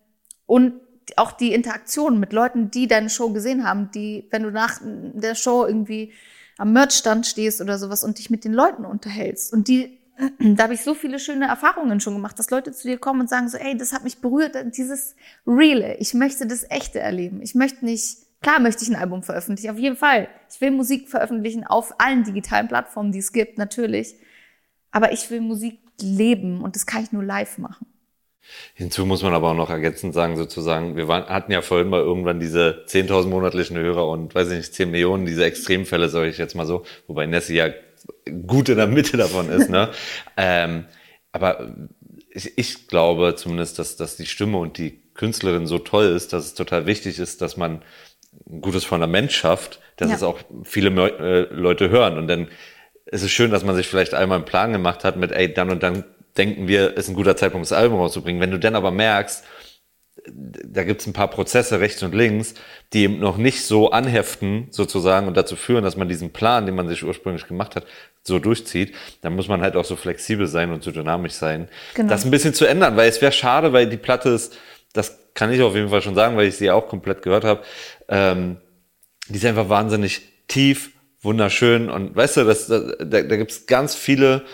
[0.46, 0.80] und
[1.16, 5.34] auch die Interaktion mit Leuten, die deine Show gesehen haben, die, wenn du nach der
[5.34, 6.12] Show irgendwie
[6.58, 9.97] am Merchstand stehst oder sowas und dich mit den Leuten unterhältst und die,
[10.38, 13.30] da habe ich so viele schöne Erfahrungen schon gemacht, dass Leute zu dir kommen und
[13.30, 15.14] sagen so, ey, das hat mich berührt, dieses
[15.46, 17.40] Reale, ich möchte das Echte erleben.
[17.42, 20.28] Ich möchte nicht Klar möchte ich ein Album veröffentlichen, auf jeden Fall.
[20.48, 24.14] Ich will Musik veröffentlichen auf allen digitalen Plattformen, die es gibt, natürlich.
[24.90, 27.86] Aber ich will Musik leben und das kann ich nur live machen.
[28.74, 32.00] Hinzu muss man aber auch noch ergänzend sagen, sozusagen, wir waren, hatten ja vorhin mal
[32.00, 36.38] irgendwann diese 10.000 monatlichen Hörer und, weiß ich nicht, 10 Millionen, diese Extremfälle, sage ich
[36.38, 37.68] jetzt mal so, wobei Nessie ja
[38.46, 39.90] gut in der Mitte davon ist, ne?
[40.36, 40.86] ähm,
[41.32, 41.74] aber
[42.30, 46.44] ich, ich glaube zumindest, dass, dass die Stimme und die Künstlerin so toll ist, dass
[46.44, 47.82] es total wichtig ist, dass man
[48.48, 50.16] ein gutes Fundament schafft, dass ja.
[50.16, 52.18] es auch viele äh, Leute hören.
[52.18, 52.48] Und dann
[53.06, 55.70] ist es schön, dass man sich vielleicht einmal einen Plan gemacht hat mit, ey, dann
[55.70, 56.04] und dann
[56.36, 58.40] denken wir, ist ein guter Zeitpunkt, das Album rauszubringen.
[58.40, 59.44] Wenn du dann aber merkst,
[60.26, 62.54] da gibt's ein paar Prozesse rechts und links,
[62.92, 66.74] die eben noch nicht so anheften sozusagen und dazu führen, dass man diesen Plan, den
[66.74, 67.86] man sich ursprünglich gemacht hat,
[68.22, 72.08] so durchzieht, dann muss man halt auch so flexibel sein und so dynamisch sein, genau.
[72.08, 74.56] das ein bisschen zu ändern, weil es wäre schade, weil die Platte ist,
[74.92, 77.62] das kann ich auf jeden Fall schon sagen, weil ich sie auch komplett gehört habe,
[78.08, 78.58] ähm,
[79.28, 80.90] die ist einfach wahnsinnig tief,
[81.22, 84.44] wunderschön und weißt du, das, da, da, da gibt es ganz viele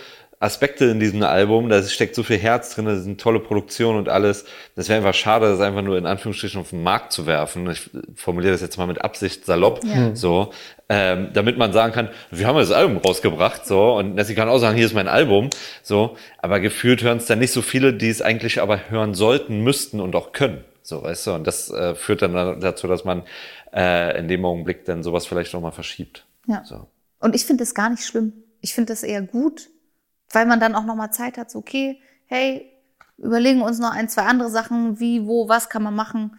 [0.40, 3.96] Aspekte in diesem Album, da steckt so viel Herz drin, das ist eine tolle Produktion
[3.96, 4.44] und alles.
[4.76, 7.70] Das wäre einfach schade, das einfach nur in Anführungsstrichen auf den Markt zu werfen.
[7.70, 10.14] Ich formuliere das jetzt mal mit Absicht salopp, ja.
[10.14, 10.52] so,
[10.88, 14.58] ähm, damit man sagen kann, wir haben das Album rausgebracht, so, und sie kann auch
[14.58, 15.50] sagen, hier ist mein Album,
[15.82, 19.60] so, aber gefühlt hören es dann nicht so viele, die es eigentlich aber hören sollten,
[19.60, 20.64] müssten und auch können.
[20.82, 23.22] So, weißt du, und das äh, führt dann dazu, dass man
[23.74, 26.26] äh, in dem Augenblick dann sowas vielleicht auch mal verschiebt.
[26.46, 26.62] Ja.
[26.64, 26.86] So.
[27.20, 28.34] Und ich finde das gar nicht schlimm.
[28.60, 29.70] Ich finde das eher gut,
[30.34, 32.70] weil man dann auch nochmal Zeit hat, so, okay, hey,
[33.18, 36.38] überlegen uns noch ein, zwei andere Sachen, wie, wo, was kann man machen.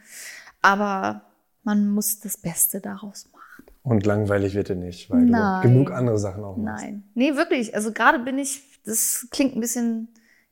[0.61, 1.21] Aber
[1.63, 3.65] man muss das Beste daraus machen.
[3.83, 5.61] Und langweilig wird er nicht, weil Nein.
[5.61, 6.83] du genug andere Sachen auch machst.
[6.83, 7.03] Nein.
[7.13, 7.75] Nee, wirklich.
[7.75, 10.09] Also gerade bin ich, das klingt ein bisschen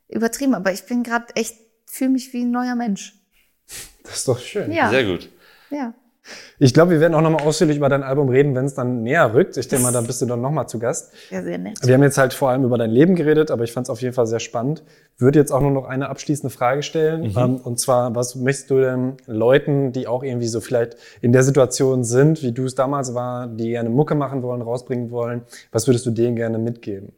[0.07, 3.19] übertrieben, aber ich bin gerade echt, fühle mich wie ein neuer Mensch.
[4.03, 4.71] Das ist doch schön.
[4.71, 4.89] Ja.
[4.89, 5.29] Sehr gut.
[5.69, 5.93] Ja.
[6.57, 9.33] Ich glaube, wir werden auch nochmal ausführlich über dein Album reden, wenn es dann näher
[9.33, 9.57] rückt.
[9.57, 11.11] Ich denke mal, dann bist du dann nochmal zu Gast.
[11.29, 11.79] Ja, sehr nett.
[11.83, 14.01] Wir haben jetzt halt vor allem über dein Leben geredet, aber ich fand es auf
[14.01, 14.83] jeden Fall sehr spannend.
[15.17, 17.31] Würde jetzt auch nur noch eine abschließende Frage stellen.
[17.31, 17.37] Mhm.
[17.37, 21.43] Ähm, und zwar, was möchtest du denn Leuten, die auch irgendwie so vielleicht in der
[21.43, 25.87] Situation sind, wie du es damals war, die gerne Mucke machen wollen, rausbringen wollen, was
[25.87, 27.11] würdest du denen gerne mitgeben?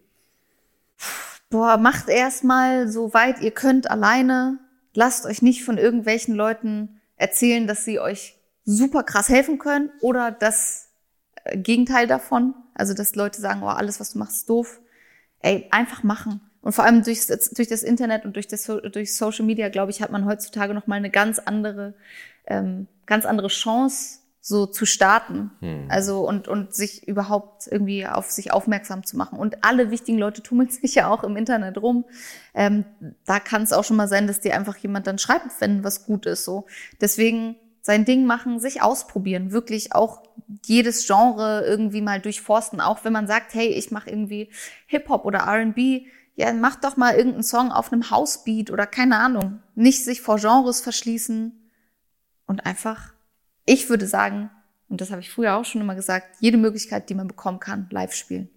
[1.52, 4.58] Boah, macht erstmal so weit ihr könnt alleine
[4.96, 8.36] lasst euch nicht von irgendwelchen Leuten erzählen, dass sie euch
[8.66, 10.90] super krass helfen können oder das
[11.44, 12.56] äh, Gegenteil davon.
[12.74, 14.82] Also, dass Leute sagen, oh, alles, was du machst, ist doof.
[15.40, 16.42] ey, einfach machen.
[16.62, 20.02] Und vor allem durch, durch das Internet und durch, das, durch Social Media, glaube ich,
[20.02, 21.94] hat man heutzutage noch mal eine ganz andere,
[22.48, 25.52] ähm, ganz andere Chance, so zu starten.
[25.60, 25.86] Hm.
[25.90, 29.38] Also und, und sich überhaupt irgendwie auf sich aufmerksam zu machen.
[29.38, 32.06] Und alle wichtigen Leute tummeln sich ja auch im Internet rum.
[32.56, 32.86] Ähm,
[33.26, 36.06] da kann es auch schon mal sein, dass dir einfach jemand dann schreibt, wenn was
[36.06, 36.46] gut ist.
[36.46, 36.66] So.
[37.00, 37.56] Deswegen
[37.86, 40.24] sein Ding machen, sich ausprobieren, wirklich auch
[40.66, 42.82] jedes Genre irgendwie mal durchforsten.
[42.82, 44.50] Auch wenn man sagt, hey, ich mache irgendwie
[44.88, 46.02] Hip-Hop oder RB,
[46.34, 49.62] ja, mach doch mal irgendeinen Song auf einem Housebeat oder keine Ahnung.
[49.76, 51.54] Nicht sich vor Genres verschließen
[52.48, 53.14] und einfach,
[53.68, 54.50] ich würde sagen,
[54.90, 57.86] und das habe ich früher auch schon immer gesagt, jede Möglichkeit, die man bekommen kann,
[57.92, 58.50] live spielen.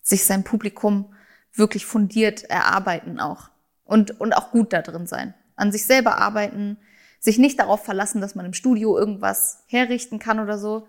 [0.00, 1.12] Sich sein Publikum
[1.52, 3.50] wirklich fundiert erarbeiten auch.
[3.84, 5.34] Und, und auch gut da drin sein.
[5.56, 6.78] An sich selber arbeiten,
[7.26, 10.86] sich nicht darauf verlassen, dass man im Studio irgendwas herrichten kann oder so,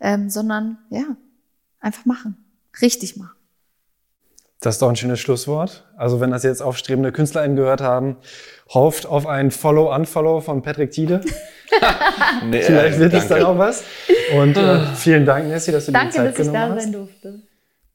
[0.00, 1.04] ähm, sondern ja,
[1.78, 2.36] einfach machen.
[2.82, 3.30] Richtig machen.
[4.60, 5.84] Das ist doch ein schönes Schlusswort.
[5.96, 8.16] Also wenn das jetzt aufstrebende KünstlerInnen gehört haben,
[8.70, 11.20] hofft auf ein Follow-Unfollow von Patrick Tiede.
[12.44, 13.84] nee, Vielleicht wird es dann auch was.
[14.36, 16.70] Und äh, vielen Dank, Nessie, dass du danke, dir die Zeit genommen hast.
[16.70, 17.42] Danke, dass ich da sein durfte.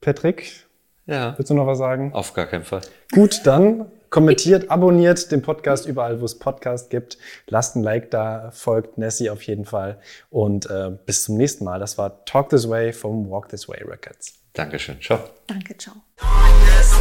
[0.00, 0.64] Patrick,
[1.04, 1.34] ja.
[1.36, 2.14] willst du noch was sagen?
[2.14, 2.80] Auf gar keinen Fall.
[3.12, 7.18] Gut, dann kommentiert, abonniert den Podcast überall, wo es Podcast gibt.
[7.48, 9.98] Lasst ein Like da, folgt Nessie auf jeden Fall.
[10.30, 11.80] Und äh, bis zum nächsten Mal.
[11.80, 14.34] Das war Talk This Way vom Walk This Way Records.
[14.52, 15.00] Dankeschön.
[15.00, 15.18] Ciao.
[15.48, 15.94] Danke, ciao.
[16.16, 16.30] Talk
[16.64, 16.92] this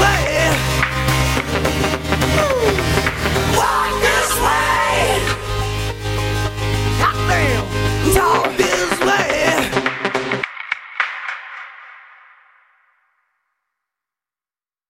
[0.00, 0.99] way.